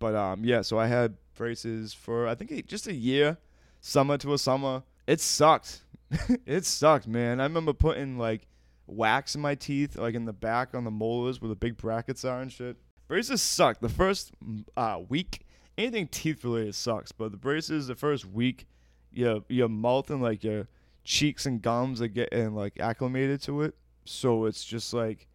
But 0.00 0.16
um, 0.16 0.44
yeah, 0.44 0.62
so 0.62 0.76
I 0.76 0.88
had 0.88 1.14
braces 1.36 1.94
for 1.94 2.26
I 2.26 2.34
think 2.34 2.66
just 2.66 2.88
a 2.88 2.92
year, 2.92 3.38
summer 3.80 4.18
to 4.18 4.32
a 4.32 4.38
summer. 4.38 4.82
It 5.06 5.20
sucked. 5.20 5.82
it 6.46 6.64
sucked, 6.64 7.06
man. 7.06 7.38
I 7.38 7.44
remember 7.44 7.72
putting 7.72 8.18
like 8.18 8.48
wax 8.88 9.36
in 9.36 9.40
my 9.40 9.54
teeth, 9.54 9.96
like 9.96 10.16
in 10.16 10.24
the 10.24 10.32
back 10.32 10.74
on 10.74 10.82
the 10.82 10.90
molars 10.90 11.40
where 11.40 11.48
the 11.48 11.54
big 11.54 11.76
brackets 11.76 12.24
are 12.24 12.40
and 12.40 12.50
shit. 12.50 12.76
Braces 13.06 13.40
sucked. 13.40 13.80
The 13.80 13.88
first 13.88 14.32
uh, 14.76 14.98
week, 15.08 15.46
anything 15.78 16.08
teeth 16.08 16.42
related 16.42 16.74
sucks, 16.74 17.12
but 17.12 17.30
the 17.30 17.38
braces, 17.38 17.86
the 17.86 17.94
first 17.94 18.24
week, 18.24 18.66
your 19.12 19.44
your 19.48 19.68
mouth 19.68 20.10
and 20.10 20.20
like 20.20 20.42
your 20.42 20.66
cheeks 21.08 21.46
and 21.46 21.62
gums 21.62 22.02
are 22.02 22.06
getting 22.08 22.54
like 22.54 22.78
acclimated 22.78 23.40
to 23.40 23.62
it. 23.62 23.74
So 24.04 24.44
it's 24.44 24.62
just 24.62 24.92
like 24.92 25.26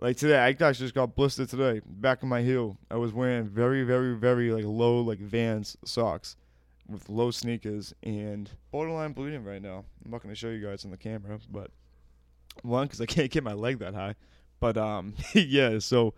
Like 0.00 0.16
today, 0.16 0.38
I 0.38 0.48
actually 0.48 0.74
just 0.74 0.94
got 0.94 1.14
blistered 1.14 1.48
today, 1.48 1.80
back 1.86 2.22
of 2.22 2.28
my 2.28 2.42
heel. 2.42 2.76
I 2.90 2.96
was 2.96 3.12
wearing 3.12 3.48
very, 3.48 3.84
very, 3.84 4.16
very 4.16 4.50
like 4.52 4.64
low 4.64 5.00
like 5.00 5.20
Vans 5.20 5.76
socks 5.84 6.36
with 6.88 7.08
low 7.08 7.30
sneakers 7.30 7.94
and 8.02 8.50
borderline 8.72 9.12
bleeding 9.12 9.44
right 9.44 9.62
now. 9.62 9.84
I'm 10.04 10.10
not 10.10 10.20
gonna 10.22 10.34
show 10.34 10.48
you 10.48 10.64
guys 10.66 10.84
on 10.84 10.90
the 10.90 10.96
camera, 10.96 11.38
but 11.48 11.70
one 12.62 12.86
because 12.86 13.00
I 13.00 13.06
can't 13.06 13.30
get 13.30 13.44
my 13.44 13.52
leg 13.52 13.78
that 13.78 13.94
high. 13.94 14.16
But 14.58 14.76
um, 14.76 15.14
yeah. 15.32 15.78
So 15.78 16.14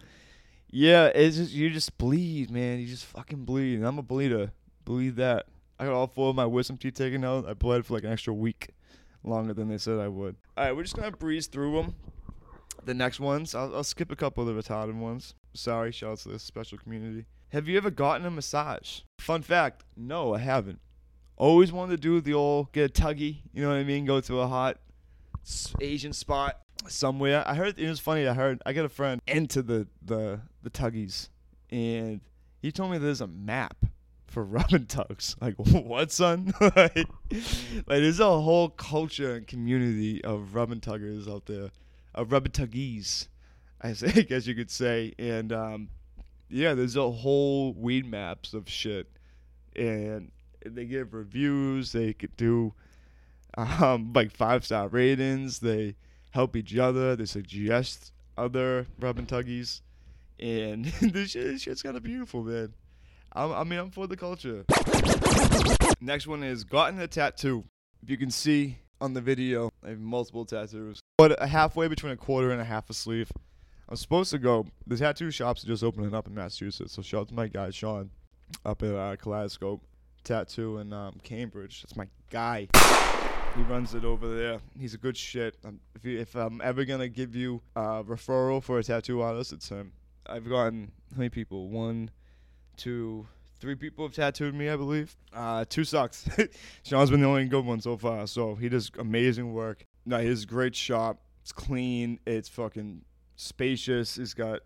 yeah, 0.71 1.07
it's 1.07 1.37
just 1.37 1.53
you 1.53 1.69
just 1.69 1.99
bleed, 1.99 2.51
man. 2.51 2.81
You 2.81 2.87
just 2.87 3.05
fucking 3.05 3.45
bleed. 3.45 3.77
And 3.77 3.87
I'm 3.87 3.99
a 3.99 4.03
bleeder. 4.03 4.53
Bleed 4.87 5.17
that. 5.17 5.47
I 5.81 5.87
got 5.87 5.95
all 5.95 6.07
four 6.07 6.29
of 6.29 6.37
my 6.37 6.45
wisdom 6.45 6.77
teeth 6.77 6.93
taken 6.93 7.25
out. 7.25 7.49
I 7.49 7.55
bled 7.55 7.87
for 7.87 7.95
like 7.95 8.05
an 8.05 8.13
extra 8.13 8.35
week, 8.35 8.69
longer 9.25 9.55
than 9.55 9.69
they 9.69 9.79
said 9.79 9.99
I 9.99 10.09
would. 10.09 10.37
All 10.55 10.65
right, 10.65 10.77
we're 10.77 10.83
just 10.83 10.95
gonna 10.95 11.11
breeze 11.11 11.47
through 11.47 11.73
them. 11.73 11.95
The 12.85 12.93
next 12.93 13.19
ones, 13.19 13.55
I'll, 13.55 13.75
I'll 13.75 13.83
skip 13.83 14.13
a 14.13 14.17
couple 14.17 14.47
of 14.47 14.55
the 14.55 14.63
retarded 14.63 14.99
ones. 14.99 15.35
Sorry, 15.55 15.91
shout 15.91 16.13
out 16.13 16.19
to 16.19 16.29
this 16.29 16.43
special 16.43 16.77
community. 16.77 17.25
Have 17.49 17.67
you 17.67 17.79
ever 17.79 17.91
gotten 17.91 18.27
a 18.27 18.31
massage? 18.31 19.01
Fun 19.21 19.41
fact, 19.41 19.85
no, 19.97 20.35
I 20.35 20.39
haven't. 20.41 20.81
Always 21.39 21.73
wanted 21.73 21.93
to 21.93 21.97
do 21.97 22.21
the 22.21 22.35
old 22.35 22.73
get 22.73 22.91
a 22.91 23.03
tuggy, 23.03 23.39
you 23.55 23.63
know 23.63 23.71
what 23.71 23.79
I 23.79 23.85
mean? 23.85 24.05
Go 24.05 24.21
to 24.21 24.41
a 24.41 24.47
hot 24.47 24.77
Asian 25.81 26.13
spot 26.13 26.61
somewhere. 26.89 27.43
I 27.47 27.55
heard 27.55 27.79
it 27.79 27.89
was 27.89 28.01
funny. 28.01 28.29
I 28.29 28.35
heard 28.35 28.61
I 28.67 28.75
got 28.75 28.85
a 28.85 28.91
friend 28.91 29.23
into 29.27 29.63
the 29.63 29.89
the 30.05 30.41
the 30.63 30.69
tuggies, 30.69 31.31
and 31.71 32.21
he 32.61 32.71
told 32.71 32.91
me 32.91 32.99
there's 32.99 33.23
a 33.23 33.27
map 33.27 33.87
for 34.31 34.45
rub 34.45 34.73
and 34.73 34.89
tugs. 34.89 35.37
Like 35.41 35.55
what, 35.59 36.11
son? 36.13 36.55
like, 36.61 36.75
like 36.77 37.87
there's 37.87 38.21
a 38.21 38.41
whole 38.41 38.71
culture 38.71 39.35
and 39.35 39.47
community 39.47 40.25
of 40.25 40.55
rub 40.55 40.71
tuggers 40.81 41.29
out 41.29 41.47
there, 41.47 41.71
of 42.15 42.33
rub 42.33 42.49
tuggies, 42.51 43.27
I 43.83 43.93
guess 43.93 44.47
you 44.47 44.55
could 44.55 44.71
say. 44.71 45.15
And 45.19 45.53
um, 45.53 45.89
yeah, 46.49 46.75
there's 46.75 46.97
a 46.97 47.11
whole 47.11 47.75
weed 47.75 48.07
maps 48.07 48.55
of 48.55 48.69
shit, 48.69 49.09
and 49.75 50.31
they 50.65 50.85
give 50.85 51.13
reviews. 51.13 51.93
They 51.93 52.13
could 52.13 52.37
do 52.37 52.73
um, 53.57 54.13
like 54.15 54.31
five 54.31 54.65
star 54.65 54.89
ratings. 54.89 55.59
They 55.59 55.97
help 56.31 56.55
each 56.57 56.77
other. 56.77 57.17
They 57.17 57.25
suggest 57.25 58.13
other 58.39 58.87
rub 59.01 59.19
tuggies, 59.27 59.81
and 60.39 60.85
this 60.85 61.31
shit, 61.31 61.47
this 61.47 61.63
shit's 61.63 61.83
kind 61.83 61.97
of 61.97 62.03
beautiful, 62.03 62.45
man. 62.45 62.75
I'm, 63.33 63.53
I 63.53 63.65
mean, 63.65 63.79
I'm 63.79 63.91
for 63.91 64.07
the 64.07 64.17
culture. 64.17 64.65
Next 66.01 66.27
one 66.27 66.43
is 66.43 66.65
gotten 66.65 67.01
a 67.01 67.07
tattoo. 67.07 67.65
If 68.03 68.11
you 68.11 68.17
can 68.17 68.31
see 68.31 68.79
on 69.01 69.15
the 69.15 69.21
video, 69.21 69.71
I 69.85 69.91
have 69.91 70.01
multiple 70.01 70.45
tattoos. 70.45 71.01
But 71.19 71.39
halfway 71.41 71.89
between 71.89 72.13
a 72.13 72.17
quarter 72.17 72.51
and 72.51 72.61
a 72.61 72.65
half 72.65 72.91
a 72.91 72.95
sleeve. 72.95 73.31
I'm 73.89 73.97
supposed 73.97 74.31
to 74.31 74.39
go. 74.39 74.67
The 74.87 74.97
tattoo 74.97 75.31
shops 75.31 75.65
are 75.65 75.67
just 75.67 75.83
opening 75.83 76.15
up 76.15 76.27
in 76.27 76.35
Massachusetts, 76.35 76.93
so 76.93 77.03
shout 77.03 77.23
out 77.23 77.29
to 77.29 77.35
my 77.35 77.49
guy 77.49 77.71
Sean 77.71 78.11
up 78.65 78.83
at 78.83 78.95
uh, 78.95 79.17
Kaleidoscope 79.17 79.83
Tattoo 80.23 80.79
in 80.79 80.93
um, 80.93 81.15
Cambridge. 81.23 81.83
That's 81.83 81.97
my 81.97 82.07
guy. 82.31 82.69
He 83.57 83.63
runs 83.63 83.95
it 83.95 84.05
over 84.05 84.33
there. 84.33 84.61
He's 84.79 84.95
a 84.95 84.99
good 84.99 85.17
shit. 85.17 85.57
Um, 85.65 85.81
if, 85.97 86.07
if 86.07 86.37
I'm 86.37 86.61
ever 86.63 86.85
gonna 86.85 87.09
give 87.09 87.35
you 87.35 87.63
a 87.75 88.05
referral 88.05 88.63
for 88.63 88.79
a 88.79 88.85
tattoo 88.85 89.23
artist, 89.23 89.53
it's 89.53 89.69
him. 89.69 89.93
I've 90.27 90.49
gotten 90.49 90.93
how 91.13 91.19
many 91.19 91.31
people? 91.31 91.69
One, 91.69 92.11
two, 92.77 93.27
three 93.61 93.75
people 93.75 94.05
have 94.05 94.15
tattooed 94.15 94.55
me, 94.55 94.69
I 94.69 94.77
believe. 94.77 95.17
Uh, 95.33 95.65
two 95.69 95.85
sucks. 95.85 96.29
Sean's 96.83 97.11
been 97.11 97.21
the 97.21 97.27
only 97.27 97.47
good 97.47 97.65
one 97.65 97.81
so 97.81 97.97
far. 97.97 98.27
So 98.27 98.55
he 98.55 98.69
does 98.69 98.91
amazing 98.99 99.53
work. 99.53 99.85
No, 100.07 100.19
his 100.19 100.45
great 100.45 100.75
shop. 100.75 101.21
It's 101.43 101.53
clean. 101.53 102.19
It's 102.27 102.49
fucking 102.49 103.03
spacious. 103.37 104.17
He's 104.17 104.35
got 104.35 104.61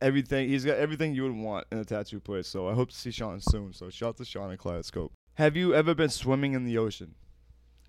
everything. 0.00 0.48
He's 0.48 0.64
got 0.64 0.78
everything 0.78 1.14
you 1.14 1.22
would 1.24 1.36
want 1.36 1.66
in 1.72 1.78
a 1.78 1.84
tattoo 1.84 2.20
place. 2.20 2.48
So 2.48 2.68
I 2.68 2.74
hope 2.74 2.90
to 2.90 2.96
see 2.96 3.10
Sean 3.10 3.40
soon. 3.40 3.72
So 3.72 3.90
shout 3.90 4.10
out 4.10 4.16
to 4.18 4.24
Sean 4.24 4.50
and 4.50 4.58
Kaleidoscope. 4.58 5.12
Have 5.34 5.56
you 5.56 5.74
ever 5.74 5.94
been 5.94 6.08
swimming 6.08 6.54
in 6.54 6.64
the 6.64 6.78
ocean? 6.78 7.14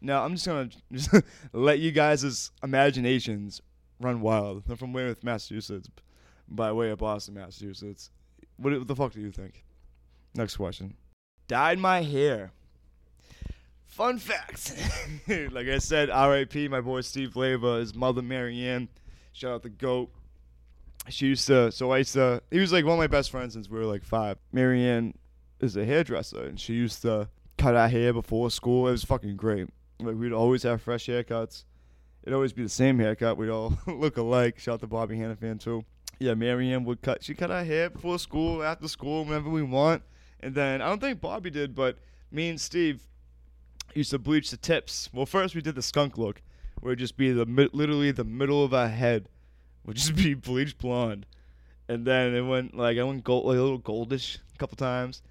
Now 0.02 0.24
I'm 0.24 0.36
just 0.36 0.46
gonna 0.46 0.70
just 0.92 1.14
let 1.52 1.80
you 1.80 1.92
guys' 1.92 2.52
imaginations 2.64 3.62
run 4.00 4.22
wild. 4.22 4.64
I'm 4.70 4.78
from 4.78 4.94
Weymouth, 4.94 5.24
Massachusetts, 5.24 5.90
by 6.48 6.72
way 6.72 6.90
of 6.90 7.00
Boston, 7.00 7.36
Massachusetts. 7.36 8.12
What, 8.60 8.88
the 8.88 8.96
fuck 8.96 9.14
do 9.14 9.22
you 9.22 9.32
think? 9.32 9.64
Next 10.36 10.58
question. 10.58 10.96
Dyed 11.48 11.80
my 11.80 12.02
hair. 12.02 12.52
Fun 13.88 14.20
fact. 14.20 14.76
like 15.52 15.68
I 15.68 15.80
said, 15.80 16.10
R.I.P. 16.10 16.68
My 16.68 16.82
boy 16.82 17.02
Steve 17.02 17.36
Leva, 17.36 17.80
his 17.80 17.96
mother 17.96 18.22
Marianne. 18.22 18.88
Shout 19.34 19.52
out 19.52 19.64
the 19.64 19.70
goat. 19.70 20.10
She 21.10 21.28
used 21.28 21.48
to. 21.48 21.72
So 21.72 21.92
I 21.92 22.00
used 22.00 22.14
to. 22.14 22.42
He 22.52 22.60
was 22.60 22.72
like 22.72 22.86
one 22.86 22.94
of 22.94 23.00
my 23.00 23.08
best 23.08 23.32
friends 23.32 23.54
since 23.54 23.70
we 23.70 23.80
were 23.80 23.86
like 23.86 24.04
five. 24.04 24.38
Marianne 24.52 25.16
is 25.60 25.76
a 25.76 25.86
hairdresser, 25.86 26.44
and 26.44 26.60
she 26.60 26.74
used 26.74 27.02
to 27.02 27.30
cut 27.58 27.76
our 27.76 27.90
hair 27.90 28.14
before 28.14 28.52
school. 28.52 28.88
It 28.88 28.92
was 28.92 29.04
fucking 29.04 29.36
great. 29.36 29.68
Like 30.00 30.16
we'd 30.16 30.34
always 30.34 30.64
have 30.64 30.82
fresh 30.82 31.08
haircuts. 31.08 31.66
It'd 32.24 32.34
always 32.34 32.54
be 32.54 32.64
the 32.64 32.70
same 32.70 33.00
haircut. 33.00 33.38
We'd 33.38 33.50
all 33.50 33.78
look 33.88 34.18
alike. 34.18 34.60
Shout 34.60 34.76
out 34.76 34.80
to 34.82 34.88
Bobby 34.88 35.18
Hannafan 35.18 35.60
too. 35.60 35.84
Yeah, 36.20 36.34
Marianne 36.34 36.84
would 36.84 37.02
cut. 37.02 37.24
She 37.24 37.34
cut 37.34 37.50
our 37.50 37.64
hair 37.64 37.90
before 37.90 38.20
school, 38.20 38.62
after 38.62 38.88
school, 38.88 39.24
whenever 39.24 39.50
we 39.50 39.64
want. 39.64 40.04
And 40.42 40.54
then 40.54 40.82
I 40.82 40.88
don't 40.88 41.00
think 41.00 41.22
Bobby 41.22 41.50
did, 41.50 41.74
but 41.74 41.98
me 42.32 42.50
and 42.50 42.60
Steve 42.60 43.02
used 43.94 44.12
to 44.12 44.20
bleach 44.20 44.52
the 44.52 44.58
tips. 44.58 45.10
Well, 45.14 45.26
first 45.26 45.56
we 45.56 45.62
did 45.62 45.76
the 45.76 45.82
skunk 45.82 46.18
look, 46.18 46.42
where 46.82 46.92
it'd 46.92 47.00
just 47.00 47.18
be 47.18 47.32
the 47.32 47.46
literally 47.46 48.12
the 48.12 48.24
middle 48.24 48.64
of 48.64 48.74
our 48.74 48.88
head 48.88 49.30
would 49.86 49.96
just 49.96 50.16
be 50.24 50.34
bleached 50.34 50.78
blonde, 50.78 51.26
and 51.88 52.06
then 52.06 52.36
it 52.36 52.42
went 52.42 52.76
like 52.76 52.98
I 52.98 53.04
went 53.04 53.24
gold, 53.24 53.46
like 53.46 53.58
a 53.58 53.62
little 53.62 53.80
goldish 53.80 54.38
a 54.54 54.58
couple 54.58 54.76
times, 54.78 55.22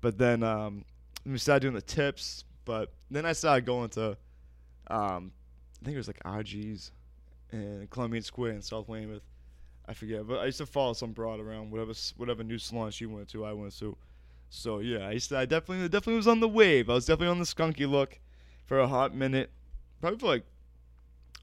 but 0.00 0.18
then 0.18 0.42
um, 0.42 0.84
we 1.26 1.38
started 1.38 1.60
doing 1.60 1.74
the 1.74 1.82
tips. 1.82 2.44
But 2.64 2.92
then 3.10 3.26
I 3.26 3.32
started 3.32 3.66
going 3.66 3.90
to, 3.90 4.16
um, 4.86 5.32
I 5.80 5.84
think 5.84 5.94
it 5.94 5.98
was 5.98 6.06
like 6.06 6.22
RG's 6.24 6.92
and 7.52 7.90
Columbian 7.90 8.22
Square 8.22 8.52
in 8.52 8.62
South 8.62 8.88
Weymouth. 8.88 9.22
I 9.86 9.92
forget, 9.92 10.26
but 10.26 10.38
I 10.38 10.46
used 10.46 10.58
to 10.58 10.66
follow 10.66 10.94
some 10.94 11.12
broad 11.12 11.40
around 11.40 11.70
whatever 11.70 11.92
whatever 12.16 12.42
new 12.42 12.58
salon 12.58 12.90
she 12.90 13.06
went 13.06 13.28
to, 13.30 13.44
I 13.44 13.52
went 13.52 13.78
to. 13.78 13.96
So 14.48 14.78
yeah, 14.78 15.08
I 15.08 15.12
used 15.12 15.28
to, 15.30 15.38
I 15.38 15.44
definitely 15.44 15.88
definitely 15.88 16.16
was 16.16 16.28
on 16.28 16.40
the 16.40 16.48
wave. 16.48 16.88
I 16.88 16.94
was 16.94 17.06
definitely 17.06 17.28
on 17.28 17.38
the 17.38 17.44
skunky 17.44 17.88
look 17.88 18.18
for 18.66 18.80
a 18.80 18.86
hot 18.86 19.14
minute, 19.14 19.50
probably 20.00 20.18
for 20.18 20.26
like 20.26 20.44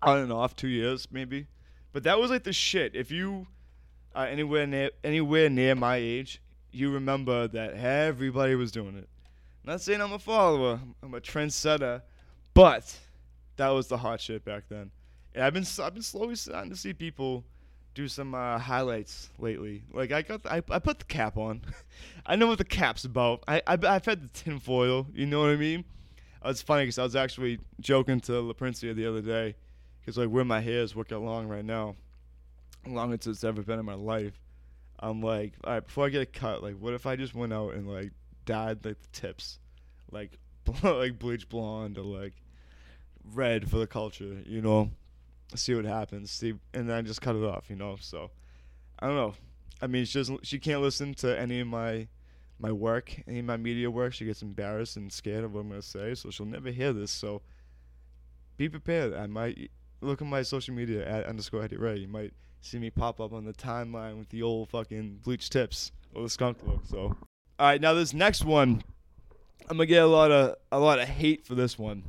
on 0.01 0.19
and 0.19 0.33
off 0.33 0.55
two 0.55 0.67
years 0.67 1.07
maybe. 1.11 1.47
But 1.93 2.03
that 2.03 2.19
was 2.19 2.31
like 2.31 2.43
the 2.43 2.53
shit. 2.53 2.95
If 2.95 3.11
you 3.11 3.47
are 4.15 4.25
anywhere 4.25 4.65
near 4.65 4.91
anywhere 5.03 5.49
near 5.49 5.75
my 5.75 5.97
age, 5.97 6.41
you 6.71 6.91
remember 6.91 7.47
that 7.49 7.73
everybody 7.73 8.55
was 8.55 8.71
doing 8.71 8.97
it. 8.97 9.09
Not 9.63 9.81
saying 9.81 10.01
I'm 10.01 10.13
a 10.13 10.19
follower, 10.19 10.79
I'm 11.03 11.13
a 11.13 11.21
trendsetter, 11.21 12.01
but 12.55 12.97
that 13.57 13.69
was 13.69 13.87
the 13.87 13.97
hot 13.97 14.19
shit 14.19 14.43
back 14.43 14.63
then. 14.69 14.89
And 15.35 15.43
I've 15.43 15.53
been 15.53 15.65
I've 15.79 15.93
been 15.93 16.03
slowly 16.03 16.35
starting 16.35 16.71
to 16.71 16.77
see 16.77 16.93
people 16.93 17.43
do 17.93 18.07
some 18.07 18.33
uh, 18.33 18.57
highlights 18.57 19.29
lately. 19.39 19.83
Like 19.93 20.11
I 20.11 20.21
got 20.21 20.43
the, 20.43 20.53
I 20.53 20.61
I 20.69 20.79
put 20.79 20.99
the 20.99 21.05
cap 21.05 21.37
on. 21.37 21.61
I 22.25 22.35
know 22.35 22.47
what 22.47 22.57
the 22.57 22.65
cap's 22.65 23.05
about. 23.05 23.43
I, 23.47 23.61
I 23.67 23.77
I've 23.83 24.05
had 24.05 24.23
the 24.23 24.29
tinfoil. 24.29 25.07
You 25.13 25.25
know 25.25 25.41
what 25.41 25.49
I 25.49 25.55
mean? 25.55 25.85
Uh, 26.43 26.49
It's 26.49 26.61
funny 26.61 26.83
because 26.83 26.99
I 26.99 27.03
was 27.03 27.15
actually 27.15 27.59
joking 27.79 28.19
to 28.21 28.39
La 28.41 28.53
Princia 28.53 28.93
the 28.95 29.05
other 29.07 29.21
day 29.21 29.55
because 29.99 30.17
like 30.17 30.29
where 30.29 30.45
my 30.45 30.61
hair 30.61 30.81
is 30.81 30.95
working 30.95 31.23
long 31.25 31.47
right 31.47 31.65
now, 31.65 31.95
longest 32.87 33.27
it's 33.27 33.43
ever 33.43 33.61
been 33.61 33.79
in 33.79 33.85
my 33.85 33.93
life. 33.95 34.39
I'm 34.99 35.21
like, 35.21 35.53
all 35.63 35.73
right, 35.73 35.85
before 35.85 36.05
I 36.05 36.09
get 36.09 36.21
a 36.21 36.27
cut, 36.27 36.61
like, 36.61 36.75
what 36.77 36.93
if 36.93 37.07
I 37.07 37.15
just 37.15 37.33
went 37.33 37.53
out 37.53 37.73
and 37.73 37.87
like 37.89 38.11
dyed 38.45 38.85
like 38.85 38.99
the 39.01 39.07
tips, 39.11 39.59
like 40.11 40.37
like 40.83 41.17
bleach 41.19 41.49
blonde 41.49 41.97
or 41.97 42.03
like 42.03 42.33
red 43.33 43.69
for 43.69 43.77
the 43.77 43.87
culture, 43.87 44.41
you 44.45 44.61
know? 44.61 44.91
See 45.55 45.75
what 45.75 45.85
happens. 45.85 46.31
See, 46.31 46.53
and 46.73 46.89
then 46.89 46.97
I 46.97 47.01
just 47.01 47.21
cut 47.21 47.35
it 47.35 47.43
off, 47.43 47.69
you 47.69 47.75
know. 47.75 47.97
So 47.99 48.31
I 48.99 49.07
don't 49.07 49.15
know. 49.15 49.33
I 49.81 49.87
mean, 49.87 50.05
she 50.05 50.19
doesn't. 50.19 50.45
She 50.45 50.59
can't 50.59 50.81
listen 50.81 51.13
to 51.15 51.39
any 51.39 51.59
of 51.59 51.67
my 51.67 52.07
my 52.59 52.71
work, 52.71 53.21
any 53.27 53.39
of 53.39 53.45
my 53.45 53.57
media 53.57 53.89
work. 53.89 54.13
She 54.13 54.25
gets 54.25 54.41
embarrassed 54.41 54.95
and 54.95 55.11
scared 55.11 55.43
of 55.43 55.53
what 55.53 55.61
I'm 55.61 55.69
gonna 55.69 55.81
say, 55.81 56.13
so 56.15 56.29
she'll 56.29 56.45
never 56.45 56.69
hear 56.69 56.93
this. 56.93 57.11
So 57.11 57.41
be 58.57 58.69
prepared. 58.69 59.13
I 59.13 59.27
might 59.27 59.71
look 60.01 60.21
at 60.21 60.27
my 60.27 60.43
social 60.43 60.73
media 60.73 61.07
at 61.07 61.25
underscore 61.25 61.63
Eddie 61.63 61.77
Ray. 61.77 61.97
You 61.97 62.07
might 62.07 62.33
see 62.61 62.77
me 62.77 62.91
pop 62.91 63.19
up 63.19 63.33
on 63.33 63.45
the 63.45 63.53
timeline 63.53 64.19
with 64.19 64.29
the 64.29 64.43
old 64.43 64.69
fucking 64.69 65.21
bleach 65.23 65.49
tips 65.49 65.91
or 66.13 66.23
the 66.23 66.29
skunk 66.29 66.57
look. 66.65 66.81
So, 66.87 66.99
all 66.99 67.17
right, 67.59 67.81
now 67.81 67.93
this 67.93 68.13
next 68.13 68.45
one, 68.45 68.83
I'm 69.69 69.77
gonna 69.77 69.87
get 69.87 70.03
a 70.03 70.07
lot 70.07 70.31
of 70.31 70.55
a 70.71 70.79
lot 70.79 70.99
of 70.99 71.07
hate 71.07 71.45
for 71.45 71.55
this 71.55 71.77
one. 71.79 72.03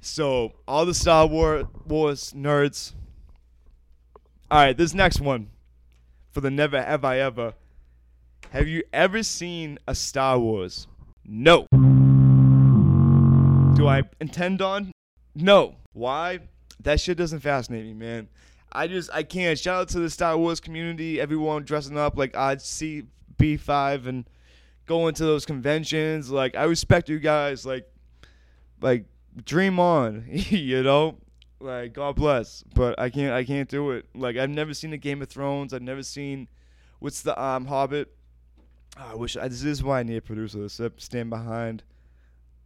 So 0.00 0.52
all 0.66 0.86
the 0.86 0.94
Star 0.94 1.26
War- 1.26 1.68
Wars 1.86 2.32
nerds. 2.36 2.94
All 4.50 4.60
right, 4.60 4.76
this 4.76 4.94
next 4.94 5.20
one 5.20 5.50
for 6.30 6.40
the 6.40 6.50
never 6.50 6.80
have 6.80 7.04
I 7.04 7.18
ever. 7.18 7.54
Have 8.50 8.68
you 8.68 8.82
ever 8.92 9.22
seen 9.22 9.78
a 9.86 9.94
Star 9.94 10.38
Wars? 10.38 10.86
No. 11.24 11.66
Do 13.76 13.86
I 13.86 14.02
intend 14.20 14.62
on? 14.62 14.92
No. 15.34 15.76
Why? 15.92 16.40
That 16.80 17.00
shit 17.00 17.18
doesn't 17.18 17.40
fascinate 17.40 17.84
me, 17.84 17.92
man. 17.92 18.28
I 18.72 18.86
just 18.86 19.10
I 19.12 19.22
can't. 19.22 19.58
Shout 19.58 19.82
out 19.82 19.88
to 19.90 20.00
the 20.00 20.10
Star 20.10 20.38
Wars 20.38 20.60
community, 20.60 21.20
everyone 21.20 21.64
dressing 21.64 21.98
up 21.98 22.16
like 22.16 22.36
I'd 22.36 22.62
see 22.62 23.04
B5 23.36 24.06
and 24.06 24.24
going 24.86 25.14
to 25.14 25.24
those 25.24 25.44
conventions. 25.44 26.30
Like 26.30 26.56
I 26.56 26.64
respect 26.64 27.08
you 27.08 27.18
guys. 27.18 27.66
Like 27.66 27.90
like 28.80 29.04
dream 29.44 29.78
on, 29.78 30.24
you 30.30 30.82
know. 30.82 31.18
Like 31.60 31.92
God 31.92 32.14
bless, 32.14 32.62
but 32.74 32.98
I 33.00 33.10
can't 33.10 33.32
I 33.32 33.42
can't 33.42 33.68
do 33.68 33.90
it. 33.90 34.06
Like 34.14 34.36
I've 34.36 34.50
never 34.50 34.72
seen 34.72 34.90
the 34.90 34.96
Game 34.96 35.20
of 35.22 35.28
Thrones. 35.28 35.74
I've 35.74 35.82
never 35.82 36.04
seen 36.04 36.48
what's 37.00 37.22
the 37.22 37.40
um 37.40 37.66
Hobbit. 37.66 38.14
Oh, 38.96 39.10
I 39.10 39.14
wish 39.14 39.36
I, 39.36 39.48
this 39.48 39.64
is 39.64 39.82
why 39.82 40.00
I 40.00 40.02
need 40.04 40.16
a 40.16 40.22
producer 40.22 40.68
to 40.68 40.92
stand 40.98 41.30
behind 41.30 41.82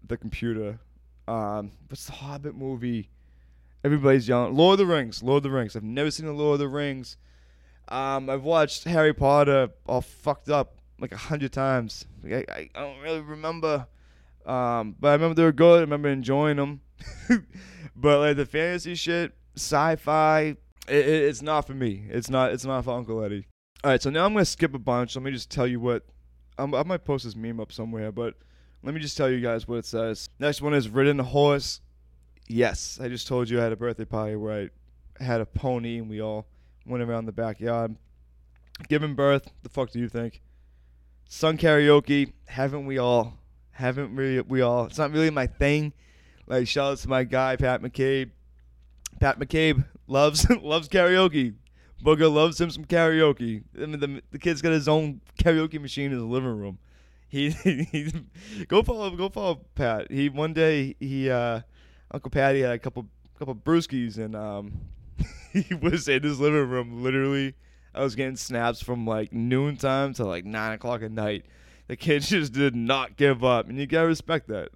the 0.07 0.19
computer. 0.19 0.79
Um, 1.27 1.73
what's 1.89 2.07
the 2.07 2.13
Hobbit 2.13 2.55
movie? 2.55 3.09
Everybody's 3.85 4.29
yelling. 4.29 4.55
Lord 4.55 4.79
of 4.79 4.87
the 4.87 4.95
Rings. 4.95 5.23
Lord 5.23 5.39
of 5.39 5.43
the 5.45 5.51
Rings. 5.51 5.75
I've 5.75 5.83
never 5.83 6.11
seen 6.11 6.27
the 6.27 6.33
Lord 6.33 6.55
of 6.55 6.59
the 6.61 6.69
Rings. 6.69 7.17
Um, 7.89 8.31
I've 8.31 8.45
watched 8.45 8.85
Harry 8.85 9.13
Potter 9.13 9.71
all 9.87 10.03
fucked 10.03 10.49
up 10.49 10.77
like 10.99 11.13
a 11.13 11.17
hundred 11.17 11.53
times. 11.53 12.07
Like, 12.23 12.51
I, 12.51 12.71
I 12.75 12.81
don't 12.81 13.01
really 13.01 13.21
remember. 13.21 13.87
Um, 14.47 14.97
but 14.99 15.09
I 15.09 15.13
remember 15.13 15.35
they 15.35 15.45
were 15.45 15.53
good. 15.53 15.79
I 15.79 15.81
remember 15.83 16.09
enjoying 16.09 16.57
them. 16.57 16.81
but 17.97 18.21
like 18.21 18.37
the 18.37 18.47
fantasy 18.47 18.95
shit, 18.95 19.33
sci-fi, 19.57 20.41
it, 20.41 20.57
it, 20.89 21.07
it's 21.07 21.43
not 21.43 21.67
for 21.67 21.75
me. 21.75 22.05
It's 22.09 22.31
not. 22.31 22.53
It's 22.53 22.65
not 22.65 22.85
for 22.85 22.97
Uncle 22.97 23.23
Eddie. 23.23 23.47
All 23.85 23.91
right, 23.91 24.03
so 24.03 24.11
now 24.11 24.25
I'm 24.25 24.33
gonna 24.33 24.45
skip 24.45 24.75
a 24.75 24.79
bunch. 24.79 25.17
Let 25.17 25.23
me 25.23 25.31
just 25.31 25.51
tell 25.51 25.67
you 25.67 25.81
what. 25.81 26.05
I'm, 26.59 26.75
I 26.75 26.83
might 26.83 27.05
post 27.05 27.25
this 27.25 27.35
meme 27.35 27.61
up 27.61 27.73
somewhere, 27.73 28.13
but 28.13 28.35
let 28.83 28.95
me 28.95 29.01
just 29.01 29.17
tell 29.17 29.31
you 29.31 29.41
guys 29.41 29.67
what 29.67 29.79
it 29.79 29.87
says. 29.87 30.29
Next 30.39 30.61
one 30.61 30.75
is 30.75 30.89
ridden 30.89 31.19
horse. 31.19 31.81
Yes, 32.49 32.99
I 33.01 33.09
just 33.09 33.27
told 33.27 33.49
you 33.49 33.59
I 33.59 33.63
had 33.63 33.73
a 33.73 33.77
birthday 33.77 34.05
party 34.05 34.37
where 34.37 34.69
I 35.21 35.25
had 35.25 35.41
a 35.41 35.47
pony 35.47 35.99
and 35.99 36.11
we 36.11 36.21
all 36.21 36.47
went 36.85 37.03
around 37.03 37.27
the 37.27 37.33
backyard. 37.33 37.97
Giving 38.89 39.15
birth, 39.15 39.51
the 39.63 39.69
fuck 39.69 39.91
do 39.91 39.99
you 39.99 40.09
think? 40.09 40.43
Sung 41.29 41.57
karaoke, 41.57 42.33
haven't 42.47 42.85
we 42.85 42.99
all? 42.99 43.39
Haven't 43.73 44.15
really 44.15 44.41
we 44.41 44.61
all? 44.61 44.87
It's 44.87 44.99
not 44.99 45.13
really 45.13 45.31
my 45.31 45.47
thing. 45.47 45.93
Like 46.47 46.69
shout 46.69 46.93
out 46.93 46.99
to 46.99 47.09
my 47.09 47.25
guy 47.25 47.57
Pat 47.57 47.83
McCabe. 47.83 48.31
Pat 49.21 49.39
McCabe 49.39 49.85
loves 50.07 50.49
loves 50.63 50.89
karaoke. 50.89 51.55
Booger 52.05 52.33
loves 52.33 52.61
him 52.61 52.71
some 52.71 52.85
karaoke. 52.85 53.63
I 53.77 53.87
mean, 53.87 54.01
the, 54.01 54.23
the 54.33 54.39
kid's 54.39 54.61
got 54.61 54.73
his 54.73 54.89
own 54.89 55.21
karaoke 55.39 55.81
machine 55.81 56.07
in 56.07 56.13
his 56.13 56.23
living 56.23 56.57
room. 56.57 56.79
He, 57.29 57.51
he 57.65 58.13
go 58.69 58.83
follow 58.83 59.11
go 59.17 59.29
follow 59.29 59.61
Pat. 59.75 60.11
He 60.11 60.29
one 60.29 60.53
day 60.53 60.97
he 61.01 61.31
uh, 61.31 61.61
Uncle 62.11 62.31
Patty 62.31 62.61
had 62.61 62.73
a 62.73 62.79
couple 62.79 63.07
couple 63.39 63.55
brewskis 63.55 64.19
and 64.19 64.37
um, 64.37 64.73
he 65.53 65.75
was 65.75 66.09
in 66.09 66.23
his 66.23 66.39
living 66.41 66.69
room 66.69 67.03
literally. 67.03 67.55
I 67.95 68.03
was 68.03 68.15
getting 68.15 68.37
snaps 68.37 68.83
from 68.83 69.07
like 69.07 69.33
noon 69.33 69.77
time 69.77 70.15
to 70.15 70.25
like 70.25 70.45
nine 70.45 70.73
o'clock 70.73 71.03
at 71.03 71.11
night. 71.11 71.47
The 71.93 71.97
kid 71.97 72.23
just 72.23 72.55
did 72.55 72.75
not 72.75 73.19
give 73.19 73.45
up, 73.45 73.69
and 73.69 73.77
you 73.77 73.87
gotta 73.87 74.07
respect 74.07 74.49
that. 74.49 74.71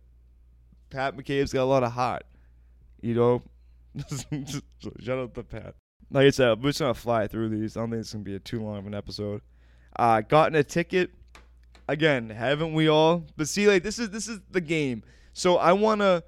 Pat 0.91 1.17
McCabe's 1.17 1.51
got 1.51 1.63
a 1.63 1.65
lot 1.65 1.83
of 1.83 1.93
heart, 1.93 2.25
you 3.01 3.15
know. 3.15 3.43
Shout 5.01 5.19
out 5.19 5.35
to 5.35 5.43
Pat. 5.43 5.77
Like 6.11 6.27
I 6.27 6.29
said, 6.29 6.63
we're 6.63 6.69
just 6.69 6.81
gonna 6.81 6.93
fly 6.93 7.27
through 7.27 7.49
these. 7.49 7.75
I 7.75 7.81
don't 7.81 7.89
think 7.91 8.01
it's 8.01 8.13
gonna 8.13 8.23
be 8.23 8.35
a 8.35 8.39
too 8.39 8.63
long 8.63 8.77
of 8.77 8.87
an 8.87 8.93
episode. 8.95 9.41
Uh, 9.99 10.21
gotten 10.21 10.57
a 10.57 10.63
ticket 10.63 11.11
again, 11.89 12.29
haven't 12.29 12.75
we 12.75 12.87
all? 12.87 13.25
But 13.35 13.49
see, 13.49 13.67
like 13.67 13.83
this 13.83 13.99
is 13.99 14.11
this 14.11 14.29
is 14.29 14.41
the 14.51 14.61
game. 14.61 15.03
So 15.33 15.57
I 15.57 15.73
want 15.73 16.03
to 16.03 16.23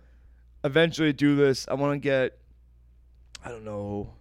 eventually 0.65 1.13
do 1.13 1.37
this. 1.37 1.69
I 1.69 1.75
want 1.75 1.93
to 1.93 1.99
get, 1.99 2.39
I 3.45 3.51
don't 3.51 3.67
know, 3.67 4.15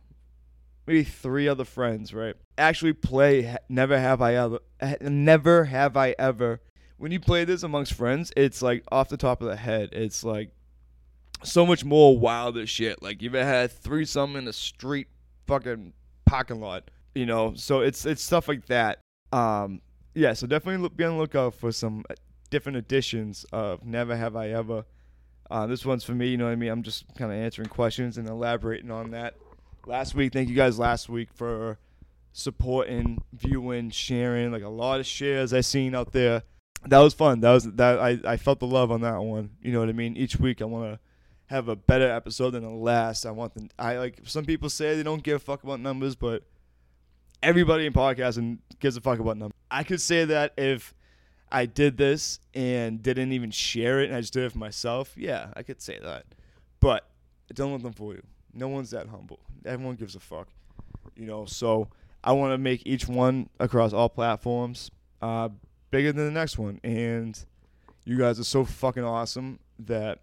maybe 0.87 1.03
three 1.03 1.47
other 1.47 1.65
friends, 1.65 2.13
right? 2.13 2.35
Actually 2.57 2.93
play. 2.93 3.55
Never 3.69 3.99
have 3.99 4.21
I 4.21 4.35
ever. 4.35 4.59
Never 5.01 5.65
have 5.65 5.97
I 5.97 6.15
ever. 6.17 6.61
When 6.97 7.11
you 7.11 7.19
play 7.19 7.45
this 7.45 7.61
amongst 7.61 7.93
friends, 7.93 8.31
it's 8.35 8.61
like 8.61 8.83
off 8.91 9.09
the 9.09 9.17
top 9.17 9.41
of 9.41 9.49
the 9.49 9.55
head. 9.55 9.89
It's 9.91 10.23
like 10.23 10.49
so 11.43 11.65
much 11.65 11.85
more 11.85 12.17
wilder 12.17 12.65
shit. 12.65 13.03
Like 13.03 13.21
you've 13.21 13.33
had 13.33 13.71
threesome 13.71 14.35
in 14.35 14.47
a 14.47 14.53
street 14.53 15.07
fucking 15.45 15.93
parking 16.25 16.59
lot, 16.59 16.89
you 17.13 17.25
know. 17.25 17.53
So 17.55 17.81
it's 17.81 18.05
it's 18.05 18.23
stuff 18.23 18.47
like 18.47 18.65
that. 18.67 18.99
Um, 19.31 19.81
yeah, 20.15 20.33
so 20.33 20.47
definitely 20.47 20.81
look, 20.81 20.97
be 20.97 21.03
on 21.03 21.13
the 21.13 21.19
lookout 21.19 21.53
for 21.53 21.71
some 21.71 22.03
uh, 22.09 22.15
different 22.49 22.77
editions 22.77 23.45
of 23.51 23.85
Never 23.85 24.15
Have 24.15 24.35
I 24.35 24.49
Ever. 24.49 24.85
Uh, 25.51 25.67
this 25.67 25.85
one's 25.85 26.03
for 26.03 26.13
me, 26.13 26.27
you 26.27 26.37
know 26.37 26.45
what 26.45 26.51
I 26.51 26.55
mean? 26.55 26.69
I'm 26.69 26.83
just 26.83 27.05
kind 27.15 27.31
of 27.31 27.37
answering 27.37 27.69
questions 27.69 28.17
and 28.17 28.27
elaborating 28.27 28.89
on 28.89 29.11
that. 29.11 29.35
Last 29.87 30.15
week, 30.15 30.33
thank 30.33 30.49
you 30.49 30.55
guys 30.55 30.77
last 30.77 31.07
week 31.07 31.29
for 31.33 31.79
supporting, 32.33 33.23
viewing, 33.31 33.89
sharing, 33.89 34.51
like 34.51 34.61
a 34.61 34.67
lot 34.67 34.99
of 34.99 35.05
shares 35.05 35.53
I 35.53 35.61
seen 35.61 35.95
out 35.95 36.11
there. 36.11 36.43
That 36.85 36.99
was 36.99 37.13
fun. 37.13 37.39
That 37.39 37.53
was 37.53 37.63
that 37.63 37.97
I, 37.97 38.19
I 38.25 38.35
felt 38.35 38.59
the 38.59 38.67
love 38.67 38.91
on 38.91 38.99
that 39.01 39.23
one. 39.23 39.51
You 39.61 39.71
know 39.71 39.79
what 39.79 39.87
I 39.87 39.93
mean? 39.93 40.17
Each 40.17 40.35
week 40.35 40.61
I 40.61 40.65
want 40.65 40.91
to 40.91 40.99
have 41.45 41.69
a 41.69 41.77
better 41.77 42.11
episode 42.11 42.49
than 42.49 42.63
the 42.63 42.69
last. 42.69 43.25
I 43.25 43.31
want 43.31 43.53
the 43.53 43.69
I 43.79 43.97
like 43.97 44.19
some 44.25 44.43
people 44.43 44.69
say 44.69 44.93
they 44.93 45.03
don't 45.03 45.23
give 45.23 45.37
a 45.37 45.39
fuck 45.39 45.63
about 45.63 45.79
numbers, 45.79 46.17
but 46.17 46.43
everybody 47.41 47.85
in 47.85 47.93
podcasting 47.93 48.57
gives 48.81 48.97
a 48.97 49.01
fuck 49.01 49.19
about 49.19 49.37
numbers. 49.37 49.55
I 49.71 49.83
could 49.83 50.01
say 50.01 50.25
that 50.25 50.51
if 50.57 50.93
I 51.49 51.65
did 51.65 51.95
this 51.95 52.41
and 52.53 53.01
didn't 53.01 53.31
even 53.31 53.51
share 53.51 54.01
it 54.01 54.07
and 54.07 54.17
I 54.17 54.19
just 54.19 54.33
did 54.33 54.43
it 54.43 54.51
for 54.51 54.57
myself, 54.57 55.13
yeah, 55.15 55.53
I 55.55 55.63
could 55.63 55.81
say 55.81 55.97
that. 56.03 56.25
But 56.81 57.09
don't 57.53 57.71
let 57.71 57.83
them 57.83 57.93
fool 57.93 58.15
you. 58.15 58.23
No 58.53 58.67
one's 58.67 58.91
that 58.91 59.07
humble. 59.07 59.39
Everyone 59.65 59.95
gives 59.95 60.15
a 60.15 60.19
fuck. 60.19 60.47
You 61.15 61.25
know, 61.25 61.45
so 61.45 61.89
I 62.23 62.31
want 62.33 62.53
to 62.53 62.57
make 62.57 62.83
each 62.85 63.07
one 63.07 63.49
across 63.59 63.93
all 63.93 64.09
platforms 64.09 64.91
uh, 65.21 65.49
bigger 65.91 66.11
than 66.11 66.25
the 66.25 66.31
next 66.31 66.57
one. 66.57 66.79
And 66.83 67.37
you 68.05 68.17
guys 68.17 68.39
are 68.39 68.43
so 68.43 68.65
fucking 68.65 69.03
awesome 69.03 69.59
that 69.79 70.19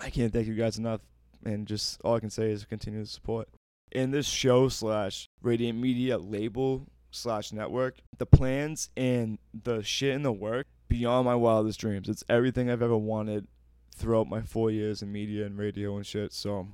I 0.00 0.10
can't 0.10 0.32
thank 0.32 0.46
you 0.46 0.54
guys 0.54 0.78
enough. 0.78 1.00
And 1.44 1.66
just 1.66 2.00
all 2.02 2.14
I 2.14 2.20
can 2.20 2.30
say 2.30 2.50
is 2.50 2.64
continue 2.64 3.04
to 3.04 3.10
support 3.10 3.48
in 3.92 4.10
this 4.10 4.26
show 4.26 4.68
slash 4.68 5.28
Radiant 5.42 5.78
Media 5.78 6.18
label 6.18 6.86
slash 7.10 7.52
network, 7.52 7.96
the 8.18 8.26
plans 8.26 8.90
and 8.96 9.38
the 9.62 9.82
shit 9.82 10.14
in 10.14 10.22
the 10.22 10.32
work 10.32 10.66
beyond 10.88 11.24
my 11.24 11.34
wildest 11.34 11.80
dreams. 11.80 12.08
It's 12.08 12.24
everything 12.28 12.70
I've 12.70 12.82
ever 12.82 12.96
wanted 12.96 13.46
throughout 13.94 14.28
my 14.28 14.42
four 14.42 14.70
years 14.70 15.02
in 15.02 15.12
media 15.12 15.46
and 15.46 15.56
radio 15.56 15.96
and 15.96 16.04
shit. 16.04 16.32
So 16.32 16.68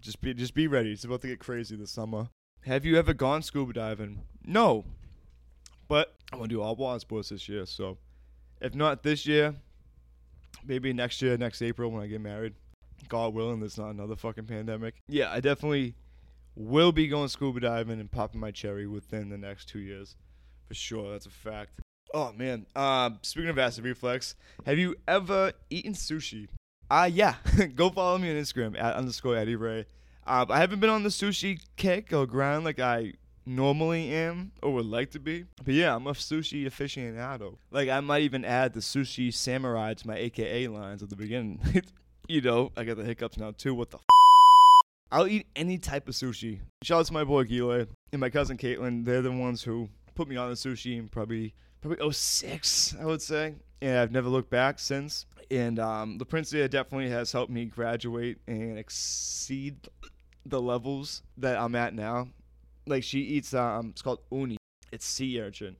just 0.00 0.20
be 0.20 0.34
just 0.34 0.54
be 0.54 0.66
ready. 0.66 0.92
It's 0.92 1.04
about 1.04 1.22
to 1.22 1.28
get 1.28 1.38
crazy 1.38 1.76
this 1.76 1.90
summer. 1.90 2.28
Have 2.66 2.84
you 2.84 2.98
ever 2.98 3.14
gone 3.14 3.42
scuba 3.42 3.72
diving? 3.72 4.22
No. 4.44 4.84
But 5.86 6.14
I 6.32 6.36
want 6.36 6.50
to 6.50 6.56
do 6.56 6.62
all 6.62 6.76
water 6.76 7.00
sports 7.00 7.30
this 7.30 7.48
year. 7.48 7.64
So 7.64 7.98
if 8.60 8.74
not 8.74 9.02
this 9.02 9.26
year, 9.26 9.54
maybe 10.66 10.92
next 10.92 11.22
year, 11.22 11.36
next 11.36 11.62
April 11.62 11.90
when 11.90 12.02
I 12.02 12.06
get 12.06 12.20
married. 12.20 12.54
God 13.08 13.32
willing, 13.32 13.60
there's 13.60 13.78
not 13.78 13.90
another 13.90 14.16
fucking 14.16 14.46
pandemic. 14.46 14.96
Yeah, 15.08 15.30
I 15.32 15.40
definitely 15.40 15.94
will 16.56 16.92
be 16.92 17.06
going 17.06 17.28
scuba 17.28 17.60
diving 17.60 18.00
and 18.00 18.10
popping 18.10 18.40
my 18.40 18.50
cherry 18.50 18.86
within 18.86 19.30
the 19.30 19.38
next 19.38 19.68
two 19.68 19.78
years, 19.78 20.16
for 20.66 20.74
sure. 20.74 21.12
That's 21.12 21.26
a 21.26 21.30
fact. 21.30 21.80
Oh 22.12 22.32
man. 22.32 22.66
Uh, 22.74 23.10
speaking 23.22 23.50
of 23.50 23.58
acid 23.58 23.84
reflex, 23.84 24.34
have 24.66 24.78
you 24.78 24.96
ever 25.06 25.52
eaten 25.70 25.92
sushi? 25.92 26.48
Uh 26.90 27.10
yeah. 27.12 27.34
Go 27.74 27.90
follow 27.90 28.18
me 28.18 28.30
on 28.30 28.36
Instagram 28.36 28.80
at 28.80 28.94
underscore 28.94 29.36
Eddie 29.36 29.56
Ray. 29.56 29.86
Uh, 30.26 30.44
I 30.48 30.58
haven't 30.58 30.80
been 30.80 30.90
on 30.90 31.02
the 31.02 31.08
sushi 31.08 31.60
kick 31.76 32.12
or 32.12 32.26
grind 32.26 32.64
like 32.64 32.78
I 32.78 33.14
normally 33.44 34.10
am 34.12 34.52
or 34.62 34.74
would 34.74 34.86
like 34.86 35.10
to 35.10 35.18
be. 35.18 35.44
But 35.64 35.74
yeah, 35.74 35.94
I'm 35.94 36.06
a 36.06 36.12
sushi 36.12 36.66
aficionado. 36.66 37.56
Like 37.70 37.88
I 37.88 38.00
might 38.00 38.22
even 38.22 38.44
add 38.44 38.72
the 38.72 38.80
sushi 38.80 39.32
samurai 39.32 39.94
to 39.94 40.06
my 40.06 40.16
AKA 40.16 40.68
lines 40.68 41.02
at 41.02 41.10
the 41.10 41.16
beginning. 41.16 41.60
you 42.28 42.40
know, 42.40 42.72
I 42.76 42.84
got 42.84 42.96
the 42.96 43.04
hiccups 43.04 43.38
now 43.38 43.52
too. 43.52 43.74
What 43.74 43.90
the 43.90 43.98
I'll 45.10 45.26
eat 45.26 45.46
any 45.56 45.78
type 45.78 46.08
of 46.08 46.14
sushi. 46.14 46.60
Shout 46.82 47.00
out 47.00 47.06
to 47.06 47.12
my 47.14 47.24
boy 47.24 47.44
Gile 47.44 47.86
and 48.12 48.20
my 48.20 48.28
cousin 48.28 48.58
Caitlin. 48.58 49.04
They're 49.04 49.22
the 49.22 49.32
ones 49.32 49.62
who 49.62 49.88
put 50.14 50.28
me 50.28 50.36
on 50.36 50.50
the 50.50 50.54
sushi 50.54 50.98
in 50.98 51.08
probably 51.08 51.54
probably 51.80 52.12
06, 52.12 52.96
I 53.00 53.04
would 53.06 53.22
say. 53.22 53.54
And 53.80 53.98
I've 53.98 54.12
never 54.12 54.28
looked 54.28 54.50
back 54.50 54.78
since. 54.78 55.24
And 55.50 55.78
um, 55.78 56.18
the 56.18 56.26
Princia 56.26 56.68
definitely 56.68 57.08
has 57.10 57.32
helped 57.32 57.50
me 57.50 57.64
graduate 57.64 58.38
and 58.46 58.78
exceed 58.78 59.76
the 60.44 60.60
levels 60.60 61.22
that 61.38 61.58
I'm 61.58 61.74
at 61.74 61.94
now. 61.94 62.28
Like 62.86 63.02
she 63.02 63.20
eats 63.20 63.54
um, 63.54 63.90
it's 63.90 64.02
called 64.02 64.20
uni. 64.30 64.56
It's 64.90 65.06
sea 65.06 65.40
urchin, 65.40 65.76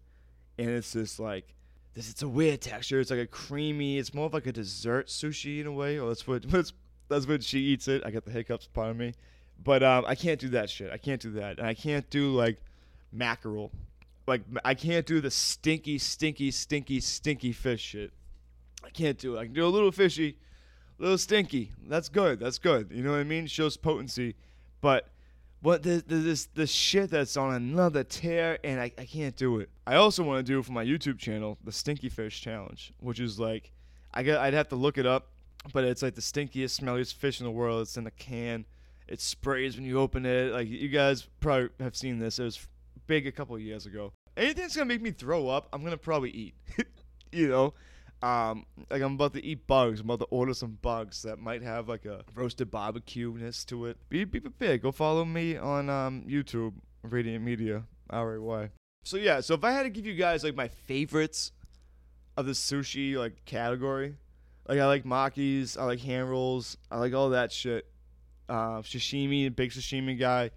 and 0.59 0.69
it's 0.69 0.93
just 0.93 1.19
like 1.19 1.55
this. 1.95 2.11
It's 2.11 2.23
a 2.23 2.29
weird 2.29 2.61
texture. 2.61 3.01
It's 3.01 3.11
like 3.11 3.21
a 3.21 3.27
creamy. 3.27 3.99
It's 3.99 4.13
more 4.13 4.27
of 4.27 4.35
like 4.35 4.47
a 4.47 4.53
dessert 4.53 5.09
sushi 5.09 5.61
in 5.61 5.67
a 5.67 5.73
way. 5.73 5.99
Or 5.99 6.09
that's 6.09 6.27
what 6.27 6.43
that's 6.51 6.73
that's 7.09 7.27
when 7.27 7.41
she 7.41 7.61
eats 7.61 7.89
it. 7.89 8.03
I 8.05 8.11
get 8.11 8.25
the 8.25 8.31
hiccups, 8.31 8.69
pardon 8.73 8.99
me. 8.99 9.15
But 9.63 9.83
um, 9.83 10.05
I 10.07 10.15
can't 10.15 10.39
do 10.39 10.51
that 10.51 10.71
shit. 10.71 10.93
I 10.93 10.99
can't 10.99 11.21
do 11.21 11.33
that. 11.33 11.59
And 11.59 11.67
I 11.67 11.75
can't 11.75 12.09
do 12.11 12.35
like 12.35 12.59
mackerel. 13.13 13.73
Like 14.27 14.43
I 14.65 14.75
can't 14.75 15.07
do 15.07 15.21
the 15.21 15.31
stinky, 15.31 15.99
stinky, 15.99 16.51
stinky, 16.51 17.01
stinky 17.01 17.53
fish 17.53 17.81
shit. 17.81 18.13
I 18.85 18.91
can't 18.91 19.19
do 19.19 19.37
it. 19.37 19.41
I 19.41 19.45
can 19.45 19.55
do 19.55 19.67
a 19.67 19.69
little 19.69 19.93
fishy, 19.93 20.37
a 20.99 21.03
little 21.03 21.19
stinky. 21.19 21.73
That's 21.87 22.09
good. 22.09 22.41
That's 22.41 22.59
good. 22.59 22.91
You 22.93 23.03
know 23.03 23.13
what 23.13 23.21
I 23.21 23.25
mean? 23.25 23.47
Shows 23.47 23.77
potency. 23.77 24.35
But 24.81 25.09
what 25.61 25.83
there's, 25.83 26.05
there's 26.05 26.25
this 26.25 26.45
this 26.55 26.71
shit 26.71 27.11
that's 27.11 27.37
on 27.37 27.55
another 27.55 28.05
tear, 28.05 28.59
and 28.63 28.81
I, 28.81 28.93
I 28.97 29.05
can't 29.05 29.37
do 29.37 29.59
it. 29.59 29.71
I 29.87 29.97
also 29.97 30.23
want 30.23 30.45
to 30.45 30.53
do 30.53 30.63
for 30.63 30.73
my 30.73 30.85
YouTube 30.85 31.19
channel 31.19 31.59
the 31.65 31.73
Stinky 31.73 32.09
Fish 32.09 32.41
Challenge, 32.41 32.93
which 33.01 33.21
is 33.21 33.41
like, 33.41 33.73
I 34.15 34.23
got 34.23 34.41
I'd 34.41 34.55
have 34.55 34.69
to 34.69 34.77
look 34.77 34.99
it 34.99 35.07
up, 35.07 35.29
but 35.73 35.85
it's 35.85 36.03
like 36.03 36.15
the 36.15 36.21
stinkiest, 36.21 36.81
smelliest 36.81 37.15
fish 37.15 37.41
in 37.41 37.45
the 37.45 37.51
world. 37.51 37.83
It's 37.83 37.97
in 37.97 38.07
a 38.07 38.13
can. 38.13 38.65
It 39.09 39.21
sprays 39.21 39.77
when 39.77 39.87
you 39.87 39.99
open 39.99 40.27
it. 40.27 40.53
Like 40.53 40.69
you 40.69 40.89
guys 40.89 41.27
probably 41.41 41.71
have 41.81 41.97
seen 41.97 42.19
this. 42.19 42.39
It 42.39 42.45
was 42.45 42.67
big 43.07 43.27
a 43.27 43.33
couple 43.33 43.59
years 43.59 43.87
ago. 43.87 44.13
Anything 44.37 44.63
that's 44.63 44.77
gonna 44.77 44.87
make 44.87 45.03
me 45.03 45.11
throw 45.11 45.49
up, 45.49 45.69
I'm 45.73 45.83
gonna 45.83 45.97
probably 45.97 46.31
eat. 46.31 46.55
you 47.33 47.49
know, 47.49 47.75
um, 48.23 48.67
like 48.91 49.03
I'm 49.03 49.15
about 49.15 49.35
to 49.35 49.45
eat 49.45 49.67
bugs. 49.67 50.01
I'm 50.01 50.07
about 50.11 50.21
to 50.21 50.31
order 50.31 50.55
some 50.55 50.79
bugs 50.83 51.23
that 51.23 51.39
might 51.39 51.63
have 51.63 51.89
like 51.89 52.05
a 52.05 52.25
roasted 52.35 52.71
barbecue 52.71 53.33
ness 53.37 53.65
to 53.67 53.87
it. 53.87 53.97
Be 54.09 54.25
be 54.25 54.41
prepared. 54.41 54.83
Go 54.83 54.93
follow 54.93 55.25
me 55.25 55.57
on 55.57 55.89
um, 55.89 56.25
YouTube, 56.29 56.75
Radiant 57.03 57.45
Media, 57.45 57.85
R 58.11 58.35
A 58.35 58.43
Y. 58.43 58.71
So 59.05 59.17
yeah, 59.17 59.41
so 59.41 59.55
if 59.55 59.65
I 59.65 59.71
had 59.71 59.85
to 59.85 59.91
give 59.91 60.05
you 60.05 60.15
guys 60.15 60.43
like 60.43 60.57
my 60.57 60.69
favorites 60.69 61.53
of 62.37 62.47
the 62.47 62.53
sushi 62.53 63.17
like 63.17 63.45
category, 63.45 64.17
like 64.67 64.81
I 64.81 64.87
like 64.87 65.05
makis, 65.05 65.79
I 65.79 65.85
like 65.85 66.01
hand 66.01 66.29
rolls, 66.29 66.77
I 66.91 66.99
like 66.99 67.15
all 67.15 67.31
that 67.31 67.53
shit. 67.53 67.87
Uh, 68.49 68.81
sashimi, 68.81 69.55
big 69.55 69.71
sashimi 69.71 70.19
guy. 70.19 70.51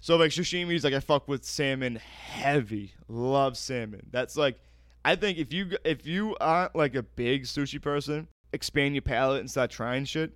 So 0.00 0.16
like 0.16 0.30
sashimi's 0.30 0.84
like 0.84 0.94
I 0.94 1.00
fuck 1.00 1.26
with 1.26 1.44
salmon 1.44 1.96
heavy. 1.96 2.94
Love 3.08 3.56
salmon. 3.56 4.06
That's 4.10 4.36
like 4.36 4.60
I 5.04 5.16
think 5.16 5.38
if 5.38 5.52
you 5.52 5.70
if 5.84 6.06
you 6.06 6.36
aren't 6.40 6.76
like 6.76 6.94
a 6.94 7.02
big 7.02 7.44
sushi 7.44 7.80
person, 7.80 8.28
expand 8.52 8.94
your 8.94 9.02
palate 9.02 9.40
and 9.40 9.50
start 9.50 9.70
trying 9.70 10.04
shit. 10.04 10.32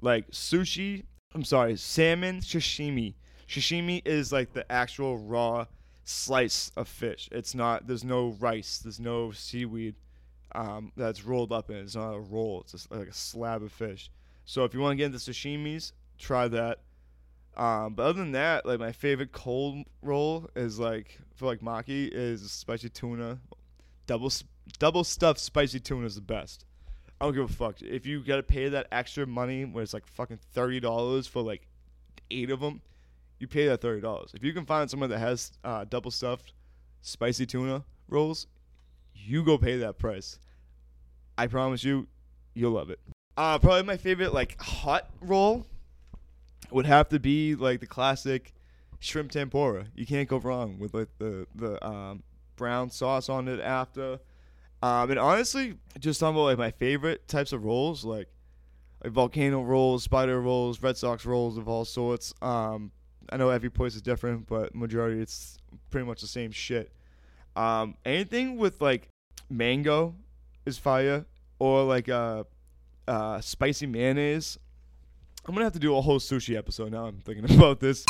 Like 0.00 0.30
sushi, 0.30 1.04
I'm 1.34 1.44
sorry, 1.44 1.76
salmon 1.76 2.40
sashimi. 2.40 3.14
Sashimi 3.48 4.02
is 4.06 4.32
like 4.32 4.52
the 4.52 4.70
actual 4.70 5.18
raw 5.18 5.66
slice 6.04 6.72
of 6.76 6.88
fish. 6.88 7.28
It's 7.32 7.54
not. 7.54 7.86
There's 7.86 8.04
no 8.04 8.36
rice. 8.40 8.78
There's 8.78 9.00
no 9.00 9.30
seaweed 9.30 9.94
um, 10.54 10.92
that's 10.96 11.24
rolled 11.24 11.52
up 11.52 11.70
in. 11.70 11.76
it. 11.76 11.82
It's 11.82 11.96
not 11.96 12.12
a 12.12 12.20
roll. 12.20 12.60
It's 12.62 12.90
like 12.90 13.08
a 13.08 13.14
slab 13.14 13.62
of 13.62 13.72
fish. 13.72 14.10
So 14.44 14.64
if 14.64 14.74
you 14.74 14.80
want 14.80 14.92
to 14.92 14.96
get 14.96 15.06
into 15.06 15.18
sashimis, 15.18 15.92
try 16.18 16.48
that. 16.48 16.80
Um, 17.56 17.94
but 17.94 18.04
other 18.04 18.20
than 18.20 18.32
that, 18.32 18.66
like 18.66 18.78
my 18.80 18.92
favorite 18.92 19.32
cold 19.32 19.84
roll 20.02 20.50
is 20.56 20.78
like 20.78 21.18
for 21.34 21.46
like 21.46 21.60
maki 21.60 22.08
is 22.10 22.50
spicy 22.50 22.88
tuna 22.88 23.38
double 24.06 24.30
double 24.78 25.04
stuffed 25.04 25.40
spicy 25.40 25.80
tuna 25.80 26.06
is 26.06 26.14
the 26.14 26.20
best. 26.20 26.64
I 27.20 27.24
don't 27.24 27.34
give 27.34 27.44
a 27.44 27.52
fuck 27.52 27.80
if 27.82 28.06
you 28.06 28.20
gotta 28.24 28.42
pay 28.42 28.68
that 28.68 28.88
extra 28.90 29.26
money 29.26 29.64
where 29.64 29.82
it's 29.82 29.94
like 29.94 30.06
fucking 30.06 30.40
thirty 30.52 30.80
dollars 30.80 31.26
for 31.26 31.42
like 31.42 31.68
eight 32.30 32.50
of 32.50 32.60
them. 32.60 32.82
You 33.38 33.46
pay 33.46 33.66
that 33.68 33.80
thirty 33.80 34.00
dollars. 34.00 34.32
If 34.34 34.44
you 34.44 34.52
can 34.52 34.66
find 34.66 34.90
someone 34.90 35.10
that 35.10 35.18
has 35.18 35.52
uh, 35.64 35.84
double 35.84 36.10
stuffed 36.10 36.52
spicy 37.00 37.46
tuna 37.46 37.84
rolls, 38.08 38.46
you 39.14 39.44
go 39.44 39.58
pay 39.58 39.76
that 39.78 39.98
price. 39.98 40.38
I 41.38 41.46
promise 41.46 41.82
you, 41.84 42.08
you'll 42.54 42.72
love 42.72 42.90
it. 42.90 43.00
Uh, 43.36 43.58
probably 43.58 43.84
my 43.84 43.96
favorite 43.96 44.34
like 44.34 44.60
hot 44.60 45.08
roll 45.20 45.66
would 46.70 46.86
have 46.86 47.08
to 47.10 47.18
be 47.18 47.54
like 47.54 47.80
the 47.80 47.86
classic 47.86 48.52
shrimp 48.98 49.30
tempura. 49.30 49.86
You 49.94 50.06
can't 50.06 50.28
go 50.28 50.38
wrong 50.38 50.78
with 50.78 50.94
like 50.94 51.08
the 51.18 51.46
the 51.54 51.84
um, 51.86 52.22
brown 52.56 52.90
sauce 52.90 53.28
on 53.28 53.48
it 53.48 53.60
after. 53.60 54.18
Um, 54.82 55.10
and 55.10 55.18
honestly, 55.18 55.74
just 55.98 56.20
talking 56.20 56.36
about 56.36 56.44
like 56.44 56.58
my 56.58 56.70
favorite 56.72 57.28
types 57.28 57.52
of 57.52 57.64
rolls, 57.64 58.04
like 58.04 58.28
like 59.02 59.12
volcano 59.12 59.62
rolls, 59.62 60.04
spider 60.04 60.40
rolls, 60.40 60.82
Red 60.82 60.96
Sox 60.96 61.24
rolls 61.24 61.56
of 61.56 61.68
all 61.68 61.84
sorts. 61.84 62.34
Um, 62.42 62.92
I 63.30 63.36
know 63.36 63.50
every 63.50 63.70
place 63.70 63.94
is 63.94 64.02
different, 64.02 64.46
but 64.46 64.74
majority 64.74 65.20
it's 65.20 65.58
pretty 65.90 66.06
much 66.06 66.20
the 66.20 66.26
same 66.26 66.50
shit. 66.50 66.92
Um, 67.56 67.96
anything 68.04 68.56
with 68.56 68.80
like 68.80 69.08
mango 69.48 70.14
is 70.66 70.78
fire, 70.78 71.26
or 71.58 71.84
like 71.84 72.08
uh, 72.08 72.44
uh, 73.06 73.40
spicy 73.40 73.86
mayonnaise. 73.86 74.58
I'm 75.46 75.54
gonna 75.54 75.64
have 75.64 75.72
to 75.74 75.78
do 75.78 75.96
a 75.96 76.00
whole 76.00 76.20
sushi 76.20 76.56
episode 76.56 76.92
now. 76.92 77.06
I'm 77.06 77.20
thinking 77.20 77.44
about 77.56 77.80
this. 77.80 78.04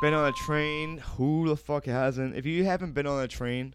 Been 0.00 0.14
on 0.14 0.28
a 0.28 0.32
train. 0.32 0.98
Who 1.16 1.48
the 1.48 1.56
fuck 1.56 1.86
hasn't? 1.86 2.36
If 2.36 2.46
you 2.46 2.64
haven't 2.64 2.92
been 2.92 3.06
on 3.06 3.22
a 3.22 3.26
train 3.26 3.74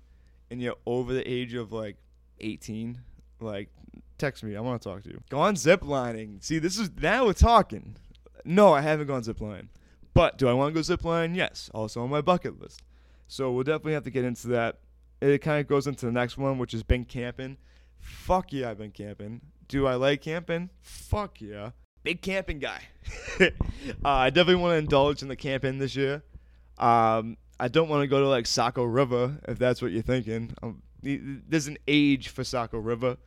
and 0.49 0.61
you're 0.61 0.77
over 0.85 1.13
the 1.13 1.29
age 1.29 1.53
of 1.53 1.73
like 1.73 1.97
18, 2.39 2.97
like 3.41 3.69
text 4.17 4.41
me. 4.41 4.55
I 4.55 4.61
want 4.61 4.81
to 4.81 4.89
talk 4.89 5.03
to 5.03 5.09
you. 5.09 5.21
Gone 5.29 5.55
ziplining. 5.55 6.41
See, 6.41 6.59
this 6.59 6.77
is 6.77 6.89
now 7.01 7.25
we're 7.25 7.33
talking. 7.33 7.97
No, 8.45 8.73
I 8.73 8.79
haven't 8.79 9.07
gone 9.07 9.21
ziplining. 9.21 9.67
But 10.13 10.37
do 10.37 10.47
I 10.47 10.53
want 10.53 10.73
to 10.73 10.81
go 10.81 10.95
ziplining? 10.95 11.35
Yes. 11.35 11.69
Also 11.73 12.01
on 12.01 12.09
my 12.09 12.21
bucket 12.21 12.61
list. 12.61 12.83
So 13.27 13.51
we'll 13.51 13.65
definitely 13.65 13.93
have 13.93 14.03
to 14.03 14.11
get 14.11 14.23
into 14.23 14.47
that. 14.49 14.79
It 15.19 15.39
kind 15.39 15.59
of 15.59 15.67
goes 15.67 15.87
into 15.87 16.05
the 16.05 16.11
next 16.11 16.37
one, 16.37 16.57
which 16.57 16.73
is 16.73 16.83
been 16.83 17.03
camping. 17.03 17.57
Fuck 17.99 18.53
yeah, 18.53 18.69
I've 18.69 18.77
been 18.77 18.91
camping. 18.91 19.41
Do 19.67 19.87
I 19.87 19.95
like 19.95 20.21
camping? 20.21 20.69
Fuck 20.81 21.41
yeah. 21.41 21.71
Big 22.03 22.21
camping 22.21 22.59
guy. 22.59 22.81
uh, 23.39 23.49
I 24.03 24.29
definitely 24.29 24.61
want 24.61 24.73
to 24.73 24.77
indulge 24.77 25.21
in 25.21 25.27
the 25.27 25.35
camping 25.35 25.79
this 25.79 25.95
year. 25.95 26.21
Um, 26.77 27.37
I 27.59 27.67
don't 27.67 27.87
want 27.87 28.03
to 28.03 28.07
go 28.07 28.19
to 28.19 28.27
like 28.27 28.45
Saco 28.45 28.83
River 28.83 29.37
if 29.47 29.57
that's 29.57 29.81
what 29.81 29.91
you're 29.91 30.01
thinking. 30.01 30.53
Um, 30.61 30.81
there's 31.01 31.67
an 31.67 31.77
age 31.87 32.29
for 32.29 32.43
Saco 32.43 32.77
River, 32.77 33.17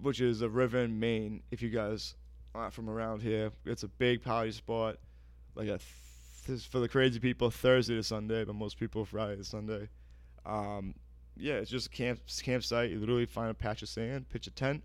which 0.00 0.20
is 0.20 0.42
a 0.42 0.48
river 0.48 0.78
in 0.78 0.98
Maine. 0.98 1.42
If 1.50 1.62
you 1.62 1.70
guys 1.70 2.14
aren't 2.54 2.72
from 2.72 2.88
around 2.88 3.22
here, 3.22 3.50
it's 3.64 3.82
a 3.82 3.88
big 3.88 4.22
party 4.22 4.52
spot. 4.52 4.96
Like 5.54 5.68
a 5.68 5.80
th- 6.46 6.68
for 6.68 6.80
the 6.80 6.88
crazy 6.88 7.18
people, 7.18 7.50
Thursday 7.50 7.94
to 7.94 8.02
Sunday, 8.02 8.44
but 8.44 8.54
most 8.54 8.78
people 8.78 9.04
Friday 9.04 9.36
to 9.36 9.44
Sunday. 9.44 9.88
Um, 10.44 10.94
yeah, 11.36 11.54
it's 11.54 11.70
just 11.70 11.86
a 11.86 11.90
camp 11.90 12.20
campsite. 12.42 12.90
You 12.90 12.98
literally 12.98 13.26
find 13.26 13.50
a 13.50 13.54
patch 13.54 13.82
of 13.82 13.88
sand, 13.88 14.28
pitch 14.28 14.46
a 14.46 14.50
tent, 14.50 14.82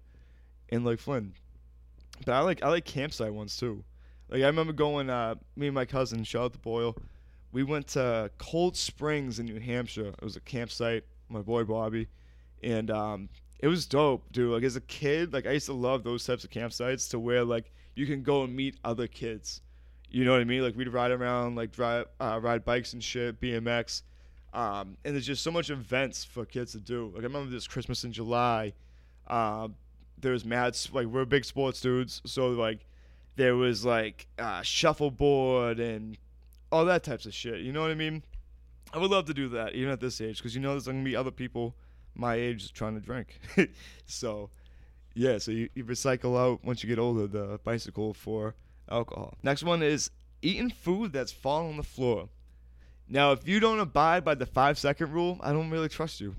in 0.70 0.84
Lake 0.84 1.00
Flynn. 1.00 1.34
But 2.26 2.34
I 2.34 2.40
like 2.42 2.64
I 2.64 2.70
like 2.70 2.86
campsite 2.86 3.34
ones 3.34 3.58
too. 3.58 3.84
Like 4.30 4.44
I 4.44 4.48
remember 4.48 4.74
going, 4.74 5.10
uh, 5.10 5.36
me 5.56 5.68
and 5.68 5.76
my 5.76 5.86
cousin, 5.86 6.24
shout 6.24 6.44
out 6.44 6.54
to 6.54 6.60
Boyle. 6.60 6.96
We 7.52 7.64
went 7.64 7.88
to 7.90 8.32
Cold 8.38 8.78
Springs 8.78 9.40
in 9.40 9.46
New 9.46 9.60
Hampshire. 9.60 10.08
It 10.08 10.24
was 10.24 10.36
a 10.36 10.42
campsite. 10.42 11.04
My 11.28 11.42
boy 11.42 11.64
Bobby, 11.64 12.08
and 12.62 12.92
um, 12.92 13.30
it 13.60 13.68
was 13.68 13.86
dope, 13.86 14.30
dude. 14.32 14.52
Like 14.52 14.64
as 14.64 14.76
a 14.76 14.82
kid, 14.82 15.34
like 15.34 15.46
I 15.46 15.52
used 15.52 15.68
to 15.68 15.74
love 15.74 16.04
those 16.04 16.26
types 16.26 16.44
of 16.44 16.50
campsites 16.50 17.10
to 17.12 17.20
where 17.20 17.44
like 17.44 17.72
you 17.96 18.06
can 18.06 18.24
go 18.24 18.44
and 18.44 18.56
meet 18.56 18.76
other 18.84 19.08
kids. 19.08 19.62
You 20.10 20.26
know 20.26 20.32
what 20.32 20.42
I 20.42 20.46
mean? 20.46 20.62
Like 20.62 20.76
we'd 20.76 20.90
ride 20.90 21.12
around, 21.12 21.56
like 21.56 21.72
drive, 21.72 22.08
uh, 22.20 22.40
ride 22.42 22.66
bikes 22.66 22.94
and 22.94 23.04
shit, 23.04 23.40
BMX. 23.40 24.02
Um, 24.54 24.98
and 25.06 25.14
there's 25.16 25.26
just 25.26 25.44
so 25.44 25.52
much 25.52 25.70
events 25.70 26.26
for 26.26 26.46
kids 26.46 26.74
to 26.74 26.80
do. 26.80 27.12
Like 27.14 27.22
I 27.22 27.28
remember 27.28 27.50
this 27.50 27.68
Christmas 27.68 28.04
in 28.04 28.12
July. 28.12 28.74
Um, 29.28 29.76
there 30.22 30.34
was 30.34 30.46
mad 30.46 30.78
like 30.94 31.08
we're 31.08 31.26
big 31.26 31.46
sports 31.46 31.82
dudes, 31.82 32.22
so 32.26 32.50
like 32.50 32.86
there 33.36 33.56
was 33.56 33.86
like 33.86 34.28
uh, 34.38 34.62
shuffleboard 34.62 35.80
and 35.80 36.18
all 36.72 36.86
that 36.86 37.04
types 37.04 37.26
of 37.26 37.34
shit. 37.34 37.62
You 37.62 37.72
know 37.72 37.82
what 37.82 37.92
I 37.92 37.96
mean? 37.96 38.24
I 38.94 38.98
would 38.98 39.12
love 39.12 39.26
to 39.26 39.34
do 39.34 39.50
that 39.50 39.74
even 39.74 39.92
at 39.92 40.00
this 40.00 40.20
age 40.22 40.38
because 40.38 40.54
you 40.54 40.62
know 40.62 40.72
there's 40.72 40.86
gonna 40.86 41.04
be 41.04 41.16
other 41.16 41.32
people 41.32 41.76
my 42.16 42.36
age 42.36 42.74
trying 42.74 42.96
to 42.96 43.02
drink. 43.02 43.40
so 44.06 44.50
yeah, 45.14 45.38
so 45.38 45.52
you, 45.52 45.70
you 45.76 45.84
recycle 45.84 46.40
out 46.40 46.64
once 46.64 46.84
you 46.84 46.90
get 46.90 47.00
older 47.00 47.28
the 47.28 47.60
bicycle 47.64 48.14
for 48.14 48.56
alcohol. 48.90 49.38
Next 49.44 49.64
one 49.64 49.84
is 49.84 50.12
eating 50.42 50.70
food 50.70 51.14
that's 51.14 51.32
fallen 51.32 51.72
on 51.72 51.78
the 51.78 51.84
floor. 51.84 52.30
Now, 53.08 53.34
if 53.34 53.48
you 53.48 53.60
don't 53.60 53.80
abide 53.80 54.24
by 54.24 54.36
the 54.36 54.46
five 54.46 54.78
second 54.78 55.12
rule, 55.12 55.38
I 55.42 55.52
don't 55.52 55.70
really 55.70 55.90
trust 55.90 56.22
you. 56.22 56.36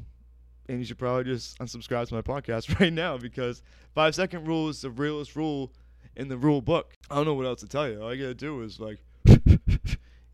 And 0.69 0.79
you 0.79 0.85
should 0.85 0.99
probably 0.99 1.25
just 1.25 1.59
unsubscribe 1.59 2.09
to 2.09 2.15
my 2.15 2.23
podcast 2.23 2.79
right 2.81 2.93
now 2.93 3.19
because 3.19 3.63
five 3.95 4.15
second 4.15 4.47
rule 4.47 4.69
is 4.69 4.81
the 4.83 4.91
realest 4.91 5.37
rule 5.37 5.73
in 6.17 6.29
the 6.29 6.37
rule 6.37 6.61
book. 6.61 6.97
I 7.11 7.17
don't 7.17 7.25
know 7.25 7.35
what 7.35 7.47
else 7.47 7.61
to 7.61 7.69
tell 7.69 7.89
you. 7.89 8.03
All 8.03 8.15
you 8.15 8.23
gotta 8.23 8.35
do 8.35 8.63
is 8.63 8.79
like, 8.79 8.99
you 9.27 9.59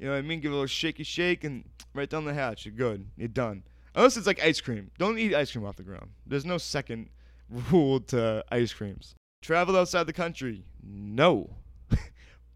know 0.00 0.10
what 0.10 0.18
I 0.18 0.22
mean? 0.22 0.40
Give 0.40 0.50
it 0.50 0.54
a 0.54 0.56
little 0.56 0.66
shaky 0.66 1.04
shake 1.04 1.44
and 1.44 1.64
right 1.94 2.08
down 2.08 2.24
the 2.24 2.34
hatch. 2.34 2.66
You're 2.66 2.74
good. 2.74 3.06
You're 3.16 3.28
done. 3.28 3.62
Unless 3.94 4.16
it's 4.16 4.26
like 4.26 4.42
ice 4.42 4.60
cream. 4.60 4.90
Don't 4.98 5.18
eat 5.18 5.34
ice 5.34 5.52
cream 5.52 5.64
off 5.64 5.76
the 5.76 5.82
ground. 5.82 6.10
There's 6.26 6.44
no 6.44 6.58
second 6.58 7.08
rule 7.70 8.00
to 8.00 8.44
ice 8.50 8.72
creams. 8.72 9.14
Travel 9.42 9.76
outside 9.76 10.06
the 10.06 10.12
country? 10.12 10.64
No. 10.82 11.50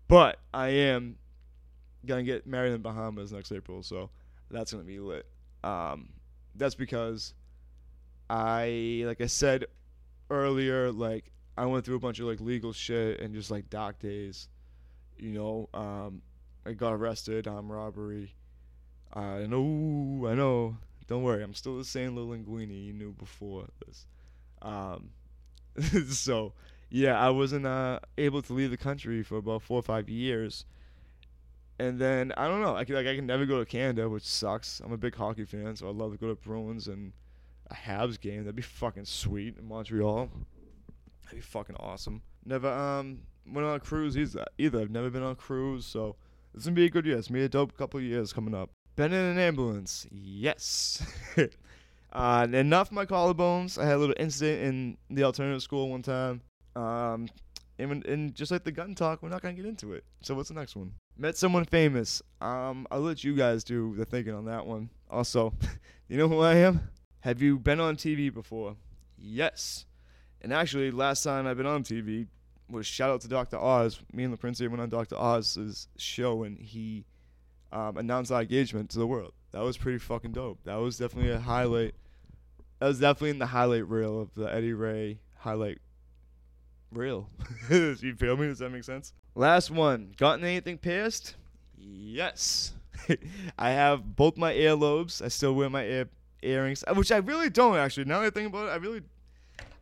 but 0.08 0.38
I 0.52 0.68
am 0.68 1.16
gonna 2.04 2.22
get 2.22 2.46
married 2.46 2.68
in 2.68 2.74
the 2.74 2.78
Bahamas 2.78 3.32
next 3.32 3.52
April, 3.52 3.82
so 3.82 4.10
that's 4.50 4.72
gonna 4.72 4.84
be 4.84 4.98
lit. 4.98 5.26
Um, 5.64 6.10
that's 6.54 6.74
because 6.74 7.34
I, 8.32 9.04
like 9.06 9.20
I 9.20 9.26
said 9.26 9.66
earlier, 10.30 10.92
like 10.92 11.32
I 11.56 11.66
went 11.66 11.84
through 11.84 11.96
a 11.96 12.00
bunch 12.00 12.20
of 12.20 12.26
like 12.26 12.40
legal 12.40 12.72
shit 12.72 13.20
and 13.20 13.34
just 13.34 13.50
like 13.50 13.70
dock 13.70 13.98
days. 14.00 14.48
You 15.18 15.32
know, 15.32 15.68
um, 15.74 16.22
I 16.66 16.72
got 16.72 16.94
arrested 16.94 17.46
on 17.48 17.68
robbery. 17.68 18.34
I 19.12 19.46
know, 19.46 20.26
I 20.28 20.34
know. 20.34 20.78
Don't 21.08 21.22
worry, 21.24 21.42
I'm 21.42 21.54
still 21.54 21.78
the 21.78 21.84
same 21.84 22.16
little 22.16 22.32
linguini 22.32 22.86
you 22.86 22.94
knew 22.94 23.12
before 23.12 23.68
this. 23.86 24.06
Um, 24.62 25.10
so 26.10 26.54
yeah, 26.90 27.20
I 27.20 27.30
wasn't 27.30 27.66
uh, 27.66 28.00
able 28.18 28.42
to 28.42 28.54
leave 28.54 28.70
the 28.70 28.78
country 28.78 29.22
for 29.24 29.38
about 29.38 29.62
four 29.62 29.80
or 29.80 29.82
five 29.82 30.08
years 30.10 30.66
And 31.78 31.98
then 31.98 32.32
I 32.36 32.48
don't 32.48 32.60
know. 32.62 32.76
I 32.76 32.84
can 32.84 32.94
like 32.94 33.06
I 33.06 33.16
can 33.16 33.26
never 33.26 33.46
go 33.46 33.58
to 33.58 33.64
Canada, 33.66 34.08
which 34.08 34.24
sucks. 34.24 34.80
I'm 34.80 34.92
a 34.92 34.96
big 34.98 35.14
hockey 35.14 35.44
fan, 35.44 35.76
so 35.76 35.88
I'd 35.88 35.96
love 35.96 36.12
to 36.12 36.18
go 36.18 36.28
to 36.28 36.34
Bruins 36.34 36.88
and 36.88 37.12
a 37.72 37.74
Habs 37.74 38.20
game. 38.20 38.44
That'd 38.44 38.56
be 38.56 38.62
fucking 38.62 39.04
sweet 39.04 39.56
in 39.58 39.66
Montreal. 39.66 40.30
That'd 41.24 41.38
be 41.38 41.40
fucking 41.40 41.76
awesome. 41.76 42.22
Never 42.44 42.68
um 42.68 43.20
went 43.46 43.66
on 43.66 43.76
a 43.76 43.80
cruise 43.80 44.16
either. 44.16 44.44
Either 44.58 44.80
I've 44.80 44.90
never 44.90 45.10
been 45.10 45.22
on 45.22 45.32
a 45.32 45.36
cruise, 45.36 45.86
so 45.86 46.16
this 46.54 46.64
gonna 46.64 46.74
be 46.74 46.86
a 46.86 46.90
good 46.90 47.06
year. 47.06 47.16
It's 47.16 47.28
gonna 47.28 47.40
be 47.40 47.44
a 47.44 47.48
dope 47.48 47.76
couple 47.76 48.00
years 48.00 48.32
coming 48.32 48.54
up. 48.54 48.70
Been 48.94 49.12
in 49.12 49.24
an 49.24 49.38
ambulance, 49.38 50.06
yes. 50.10 51.02
uh, 52.12 52.46
enough 52.52 52.92
my 52.92 53.06
collarbones. 53.06 53.78
I 53.78 53.86
had 53.86 53.96
a 53.96 53.98
little 53.98 54.14
incident 54.18 54.62
in 54.62 55.16
the 55.16 55.24
alternative 55.24 55.62
school 55.62 55.88
one 55.88 56.02
time. 56.02 56.42
Um, 56.76 57.28
and, 57.78 58.04
and 58.06 58.34
just 58.34 58.52
like 58.52 58.64
the 58.64 58.72
gun 58.72 58.94
talk, 58.94 59.22
we're 59.22 59.30
not 59.30 59.40
gonna 59.40 59.54
get 59.54 59.64
into 59.64 59.94
it. 59.94 60.04
So 60.20 60.34
what's 60.34 60.48
the 60.50 60.54
next 60.54 60.76
one? 60.76 60.92
Met 61.16 61.36
someone 61.36 61.64
famous. 61.64 62.22
Um, 62.40 62.86
I'll 62.90 63.00
let 63.00 63.24
you 63.24 63.34
guys 63.34 63.64
do 63.64 63.94
the 63.96 64.04
thinking 64.04 64.34
on 64.34 64.44
that 64.44 64.66
one. 64.66 64.90
Also, 65.10 65.54
you 66.08 66.18
know 66.18 66.28
who 66.28 66.40
I 66.40 66.56
am? 66.56 66.90
Have 67.22 67.40
you 67.40 67.56
been 67.56 67.78
on 67.78 67.94
TV 67.94 68.34
before? 68.34 68.74
Yes. 69.16 69.86
And 70.40 70.52
actually, 70.52 70.90
last 70.90 71.22
time 71.22 71.46
I've 71.46 71.56
been 71.56 71.66
on 71.66 71.84
TV 71.84 72.26
was 72.68 72.84
shout 72.84 73.10
out 73.10 73.20
to 73.20 73.28
Dr. 73.28 73.58
Oz. 73.58 74.00
Me 74.12 74.24
and 74.24 74.40
Prince 74.40 74.60
went 74.60 74.80
on 74.80 74.88
Dr. 74.88 75.14
Oz's 75.16 75.86
show, 75.96 76.42
and 76.42 76.58
he 76.58 77.04
um, 77.70 77.96
announced 77.96 78.32
our 78.32 78.40
engagement 78.40 78.90
to 78.90 78.98
the 78.98 79.06
world. 79.06 79.34
That 79.52 79.62
was 79.62 79.76
pretty 79.76 79.98
fucking 79.98 80.32
dope. 80.32 80.58
That 80.64 80.74
was 80.80 80.98
definitely 80.98 81.30
a 81.30 81.38
highlight. 81.38 81.94
That 82.80 82.88
was 82.88 82.98
definitely 82.98 83.30
in 83.30 83.38
the 83.38 83.46
highlight 83.46 83.88
reel 83.88 84.20
of 84.20 84.34
the 84.34 84.52
Eddie 84.52 84.72
Ray 84.72 85.20
highlight 85.36 85.78
reel. 86.90 87.30
you 87.70 88.16
feel 88.16 88.36
me? 88.36 88.48
Does 88.48 88.58
that 88.58 88.70
make 88.70 88.82
sense? 88.82 89.12
Last 89.36 89.70
one. 89.70 90.12
Gotten 90.16 90.44
anything 90.44 90.76
pierced? 90.76 91.36
Yes. 91.78 92.72
I 93.56 93.70
have 93.70 94.16
both 94.16 94.36
my 94.36 94.52
earlobes. 94.52 95.22
I 95.22 95.28
still 95.28 95.54
wear 95.54 95.70
my 95.70 95.84
ear 95.84 96.08
earrings, 96.42 96.84
uh, 96.86 96.94
which 96.94 97.12
I 97.12 97.18
really 97.18 97.50
don't 97.50 97.76
actually. 97.76 98.04
Now 98.04 98.20
that 98.20 98.26
I 98.26 98.30
think 98.30 98.48
about 98.48 98.68
it, 98.68 98.72
I 98.72 98.76
really 98.76 99.02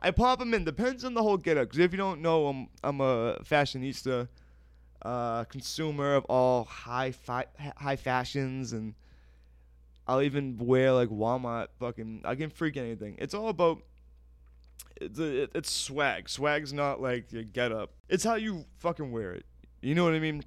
I 0.00 0.10
pop 0.10 0.38
them 0.38 0.54
in. 0.54 0.64
Depends 0.64 1.04
on 1.04 1.14
the 1.14 1.22
whole 1.22 1.36
getup. 1.36 1.68
Because 1.68 1.78
if 1.78 1.92
you 1.92 1.98
don't 1.98 2.22
know, 2.22 2.46
I'm 2.46 2.68
I'm 2.82 3.00
a 3.00 3.38
fashionista, 3.44 4.28
uh, 5.02 5.44
consumer 5.44 6.14
of 6.14 6.24
all 6.26 6.64
high 6.64 7.12
fi- 7.12 7.46
high 7.76 7.96
fashions, 7.96 8.72
and 8.72 8.94
I'll 10.06 10.22
even 10.22 10.58
wear 10.58 10.92
like 10.92 11.08
Walmart 11.08 11.68
fucking. 11.78 12.22
I 12.24 12.34
can 12.34 12.50
freak 12.50 12.76
anything. 12.76 13.16
It's 13.18 13.34
all 13.34 13.48
about. 13.48 13.82
It's, 15.00 15.18
it's 15.18 15.70
swag. 15.70 16.28
Swag's 16.28 16.72
not 16.74 17.00
like 17.00 17.32
your 17.32 17.42
getup. 17.42 17.92
It's 18.08 18.24
how 18.24 18.34
you 18.34 18.66
fucking 18.78 19.10
wear 19.12 19.32
it. 19.32 19.46
You 19.80 19.94
know 19.94 20.04
what 20.04 20.12
I 20.14 20.18
mean? 20.18 20.44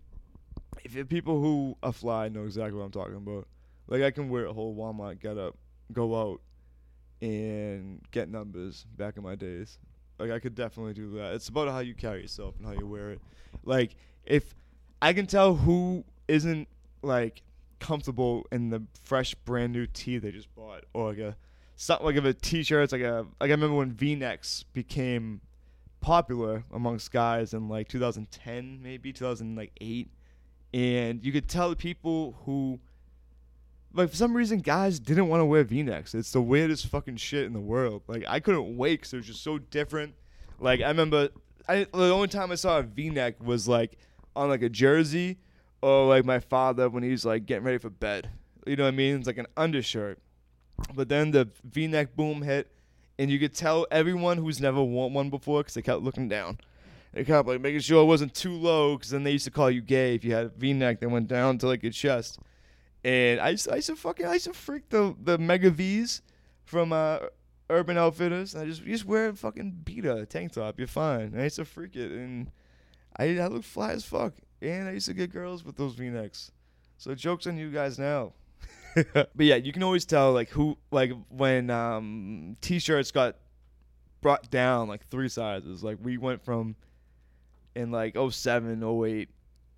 If 0.83 1.07
people 1.09 1.39
who 1.39 1.75
are 1.81 1.93
fly 1.93 2.29
know 2.29 2.43
exactly 2.43 2.77
what 2.77 2.85
I'm 2.85 2.91
talking 2.91 3.15
about. 3.15 3.47
Like 3.87 4.01
I 4.01 4.11
can 4.11 4.29
wear 4.29 4.45
a 4.45 4.53
whole 4.53 4.75
Walmart 4.75 5.19
getup, 5.19 5.57
go 5.91 6.15
out, 6.15 6.41
and 7.21 8.01
get 8.11 8.29
numbers 8.29 8.85
back 8.97 9.17
in 9.17 9.23
my 9.23 9.35
days. 9.35 9.77
Like 10.19 10.31
I 10.31 10.39
could 10.39 10.55
definitely 10.55 10.93
do 10.93 11.11
that. 11.15 11.33
It's 11.33 11.47
about 11.47 11.69
how 11.69 11.79
you 11.79 11.95
carry 11.95 12.21
yourself 12.21 12.55
and 12.57 12.67
how 12.67 12.73
you 12.73 12.85
wear 12.85 13.11
it. 13.11 13.21
Like 13.63 13.95
if 14.25 14.53
I 15.01 15.13
can 15.13 15.25
tell 15.25 15.55
who 15.55 16.03
isn't 16.27 16.67
like 17.01 17.41
comfortable 17.79 18.45
in 18.51 18.69
the 18.69 18.81
fresh 19.03 19.35
brand 19.35 19.73
new 19.73 19.85
tee 19.85 20.17
they 20.17 20.31
just 20.31 20.53
bought 20.55 20.85
or 20.93 21.09
like 21.09 21.17
a 21.17 21.35
something 21.75 22.05
like 22.05 22.15
if 22.15 22.23
a 22.23 22.33
t-shirt 22.33 22.85
it's 22.85 22.93
like 22.93 23.01
a 23.01 23.25
like 23.41 23.49
I 23.49 23.53
remember 23.53 23.75
when 23.75 23.91
V-necks 23.91 24.63
became 24.71 25.41
popular 25.99 26.63
amongst 26.71 27.11
guys 27.11 27.53
in 27.53 27.67
like 27.67 27.89
2010 27.89 28.79
maybe 28.81 29.11
2008 29.11 30.09
and 30.73 31.25
you 31.25 31.31
could 31.33 31.49
tell 31.49 31.69
the 31.69 31.75
people 31.75 32.37
who 32.45 32.79
like 33.93 34.09
for 34.09 34.15
some 34.15 34.35
reason 34.35 34.59
guys 34.59 34.99
didn't 34.99 35.27
want 35.27 35.41
to 35.41 35.45
wear 35.45 35.63
v-necks. 35.63 36.15
It's 36.15 36.31
the 36.31 36.41
weirdest 36.41 36.87
fucking 36.87 37.17
shit 37.17 37.45
in 37.45 37.53
the 37.53 37.59
world. 37.59 38.01
Like 38.07 38.25
i 38.27 38.39
couldn't 38.39 38.75
wait 38.77 39.01
because 39.01 39.13
it 39.13 39.17
was 39.17 39.27
just 39.27 39.43
so 39.43 39.57
different. 39.57 40.15
Like 40.59 40.81
i 40.81 40.87
remember 40.87 41.29
I, 41.67 41.85
the 41.93 42.11
only 42.11 42.27
time 42.27 42.51
i 42.51 42.55
saw 42.55 42.79
a 42.79 42.83
v-neck 42.83 43.41
was 43.43 43.67
like 43.67 43.97
on 44.35 44.49
like 44.49 44.63
a 44.63 44.69
jersey 44.69 45.37
or 45.81 46.07
like 46.07 46.25
my 46.25 46.39
father 46.39 46.89
when 46.89 47.03
he's 47.03 47.25
like 47.25 47.45
getting 47.45 47.63
ready 47.63 47.77
for 47.77 47.89
bed. 47.89 48.29
You 48.65 48.75
know 48.75 48.83
what 48.83 48.93
i 48.93 48.97
mean? 48.97 49.17
It's 49.17 49.27
like 49.27 49.37
an 49.37 49.47
undershirt. 49.55 50.19
But 50.95 51.09
then 51.09 51.31
the 51.31 51.49
v-neck 51.63 52.15
boom 52.15 52.41
hit 52.41 52.71
and 53.19 53.29
you 53.29 53.37
could 53.37 53.53
tell 53.53 53.85
everyone 53.91 54.37
who's 54.37 54.59
never 54.59 54.81
worn 54.81 55.13
one 55.13 55.29
before 55.29 55.61
because 55.61 55.75
they 55.75 55.81
kept 55.83 56.01
looking 56.01 56.27
down. 56.27 56.57
They 57.13 57.23
kept 57.23 57.47
like 57.47 57.61
making 57.61 57.81
sure 57.81 58.01
it 58.01 58.07
wasn't 58.07 58.33
too 58.33 58.53
low 58.53 58.97
because 58.97 59.11
then 59.11 59.23
they 59.23 59.31
used 59.31 59.45
to 59.45 59.51
call 59.51 59.69
you 59.69 59.81
gay 59.81 60.15
if 60.15 60.25
you 60.25 60.33
had 60.33 60.45
a 60.45 60.49
v-neck 60.49 60.99
that 60.99 61.09
went 61.09 61.27
down 61.27 61.59
to 61.59 61.67
like 61.67 61.83
your 61.83 61.91
chest 61.91 62.39
and 63.03 63.39
I 63.41 63.49
used, 63.49 63.65
to, 63.65 63.73
I 63.73 63.75
used 63.75 63.87
to 63.87 63.95
fucking 63.95 64.25
I 64.25 64.33
used 64.33 64.45
to 64.45 64.53
freak 64.53 64.89
the 64.89 65.15
the 65.21 65.37
Mega 65.37 65.69
V's 65.69 66.21
from 66.63 66.93
uh, 66.93 67.19
Urban 67.69 67.97
Outfitters. 67.97 68.53
And 68.53 68.63
I 68.63 68.65
just 68.65 68.81
you 68.83 68.93
just 68.93 69.05
wear 69.05 69.29
a 69.29 69.35
fucking 69.35 69.81
beater 69.83 70.25
tank 70.25 70.53
top. 70.53 70.77
You're 70.77 70.87
fine. 70.87 71.27
And 71.33 71.41
I 71.41 71.45
used 71.45 71.57
to 71.57 71.65
freak 71.65 71.95
it, 71.95 72.11
and 72.11 72.51
I 73.17 73.37
I 73.37 73.47
look 73.47 73.63
fly 73.63 73.91
as 73.91 74.05
fuck. 74.05 74.33
And 74.61 74.87
I 74.87 74.93
used 74.93 75.07
to 75.07 75.13
get 75.13 75.31
girls 75.31 75.65
with 75.65 75.75
those 75.75 75.93
V-necks. 75.95 76.51
So 76.97 77.13
jokes 77.15 77.47
on 77.47 77.57
you 77.57 77.69
guys 77.69 77.99
now. 77.99 78.31
but 79.13 79.27
yeah, 79.39 79.55
you 79.55 79.73
can 79.73 79.83
always 79.83 80.05
tell 80.05 80.31
like 80.31 80.49
who 80.49 80.77
like 80.91 81.11
when 81.29 81.69
um, 81.69 82.55
t-shirts 82.61 83.11
got 83.11 83.35
brought 84.21 84.49
down 84.49 84.87
like 84.87 85.05
three 85.07 85.27
sizes. 85.27 85.83
Like 85.83 85.97
we 86.01 86.17
went 86.17 86.45
from 86.45 86.75
in 87.75 87.91
like 87.91 88.15
07, 88.15 88.83
08 88.83 89.29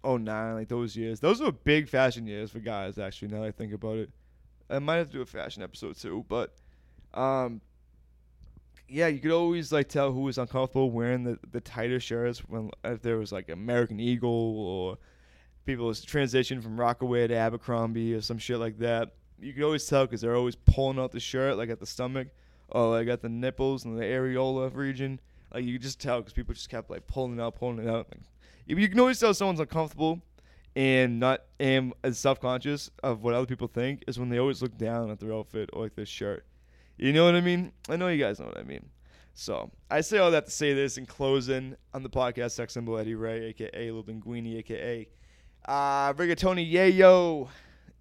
09, 0.05 0.53
like 0.53 0.67
those 0.67 0.95
years. 0.95 1.19
Those 1.19 1.41
were 1.41 1.51
big 1.51 1.89
fashion 1.89 2.27
years 2.27 2.51
for 2.51 2.59
guys, 2.59 2.97
actually, 2.97 3.29
now 3.29 3.41
that 3.41 3.47
I 3.47 3.51
think 3.51 3.73
about 3.73 3.97
it. 3.97 4.09
I 4.69 4.79
might 4.79 4.97
have 4.97 5.07
to 5.07 5.13
do 5.13 5.21
a 5.21 5.25
fashion 5.25 5.61
episode 5.63 5.97
too, 5.97 6.25
but 6.27 6.55
um, 7.13 7.61
yeah, 8.87 9.07
you 9.07 9.19
could 9.19 9.31
always 9.31 9.71
like 9.71 9.89
tell 9.89 10.11
who 10.11 10.21
was 10.21 10.37
uncomfortable 10.37 10.91
wearing 10.91 11.23
the, 11.23 11.39
the 11.51 11.61
tighter 11.61 11.99
shirts 11.99 12.39
when 12.39 12.69
if 12.83 13.01
there 13.01 13.17
was 13.17 13.31
like 13.31 13.49
American 13.49 13.99
Eagle 13.99 14.29
or 14.59 14.97
people 15.65 15.87
was 15.87 16.03
transition 16.03 16.61
from 16.61 16.77
Rocawear 16.77 17.27
to 17.27 17.35
Abercrombie 17.35 18.13
or 18.13 18.21
some 18.21 18.37
shit 18.37 18.59
like 18.59 18.77
that. 18.79 19.13
You 19.39 19.53
could 19.53 19.63
always 19.63 19.85
tell 19.85 20.05
because 20.05 20.21
they're 20.21 20.35
always 20.35 20.55
pulling 20.55 20.99
out 20.99 21.11
the 21.11 21.19
shirt 21.19 21.57
like 21.57 21.69
at 21.69 21.79
the 21.79 21.85
stomach 21.85 22.29
or 22.69 22.91
like 22.91 23.07
at 23.07 23.21
the 23.21 23.29
nipples 23.29 23.85
and 23.85 23.97
the 23.97 24.03
areola 24.03 24.73
region. 24.73 25.19
Like 25.53 25.63
you 25.63 25.73
could 25.73 25.81
just 25.81 25.99
tell 25.99 26.19
because 26.19 26.33
people 26.33 26.53
just 26.53 26.69
kept 26.69 26.89
like 26.89 27.07
pulling 27.07 27.39
it 27.39 27.41
out, 27.41 27.55
pulling 27.55 27.79
it 27.79 27.87
out. 27.87 28.07
Like, 28.11 28.21
you 28.67 28.89
can 28.89 28.99
always 28.99 29.19
tell 29.19 29.33
someone's 29.33 29.59
uncomfortable 29.59 30.21
and 30.75 31.19
not 31.19 31.41
and 31.59 31.93
as 32.03 32.19
self 32.19 32.39
conscious 32.39 32.89
of 33.03 33.23
what 33.23 33.33
other 33.33 33.45
people 33.45 33.67
think 33.67 34.03
is 34.07 34.19
when 34.19 34.29
they 34.29 34.39
always 34.39 34.61
look 34.61 34.77
down 34.77 35.09
at 35.09 35.19
their 35.19 35.33
outfit 35.33 35.69
or 35.73 35.83
like 35.83 35.95
their 35.95 36.05
shirt. 36.05 36.45
You 36.97 37.13
know 37.13 37.25
what 37.25 37.35
I 37.35 37.41
mean? 37.41 37.71
I 37.89 37.95
know 37.95 38.07
you 38.07 38.21
guys 38.21 38.39
know 38.39 38.47
what 38.47 38.57
I 38.57 38.63
mean. 38.63 38.89
So 39.33 39.69
I 39.91 40.01
say 40.01 40.17
all 40.17 40.31
that 40.31 40.45
to 40.45 40.51
say 40.51 40.73
this 40.73 40.97
in 40.97 41.05
closing 41.05 41.75
on 41.93 42.03
the 42.03 42.09
podcast 42.09 42.51
sex 42.51 42.73
symbol 42.73 42.97
Eddie 42.97 43.15
Ray, 43.15 43.47
aka 43.47 43.91
Lil 43.91 44.03
Linguini, 44.03 44.57
aka 44.57 45.07
uh 45.67 46.13
Rigatoni 46.13 46.71
Yayo. 46.71 47.49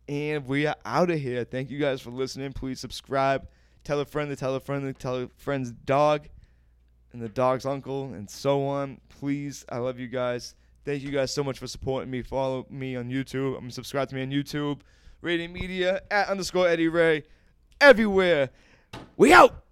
And 0.07 0.47
we 0.47 0.67
are 0.67 0.77
out 0.85 1.11
of 1.11 1.19
here. 1.19 1.45
Thank 1.45 1.71
you 1.71 1.79
guys 1.79 2.01
for 2.01 2.11
listening. 2.11 2.53
Please 2.53 2.79
subscribe. 2.79 3.49
Tell 3.85 4.01
a 4.01 4.05
friend 4.05 4.29
to 4.31 4.37
tell 4.37 4.55
a 4.55 4.61
friend 4.61 4.83
to 4.83 4.93
tell 4.93 5.17
a 5.17 5.29
friend's 5.39 5.73
dog 5.73 6.29
and 7.15 7.23
the 7.23 7.29
dog's 7.29 7.65
uncle 7.65 8.13
and 8.13 8.29
so 8.29 8.67
on. 8.67 9.01
Please, 9.09 9.65
I 9.71 9.79
love 9.79 9.99
you 9.99 10.09
guys. 10.09 10.55
Thank 10.85 11.03
you 11.03 11.11
guys 11.11 11.33
so 11.33 11.43
much 11.43 11.59
for 11.59 11.67
supporting 11.67 12.11
me. 12.11 12.21
Follow 12.21 12.67
me 12.69 12.97
on 12.97 13.09
YouTube. 13.09 13.57
I'm 13.57 13.71
subscribed 13.71 14.11
to 14.11 14.17
me 14.17 14.23
on 14.23 14.31
YouTube. 14.31 14.81
Radiant 15.23 15.55
Media 15.55 16.03
at 16.11 16.29
underscore 16.29 16.69
Eddie 16.69 16.89
Ray. 16.89 17.23
Everywhere. 17.81 18.51
We 19.17 19.33
out. 19.33 19.65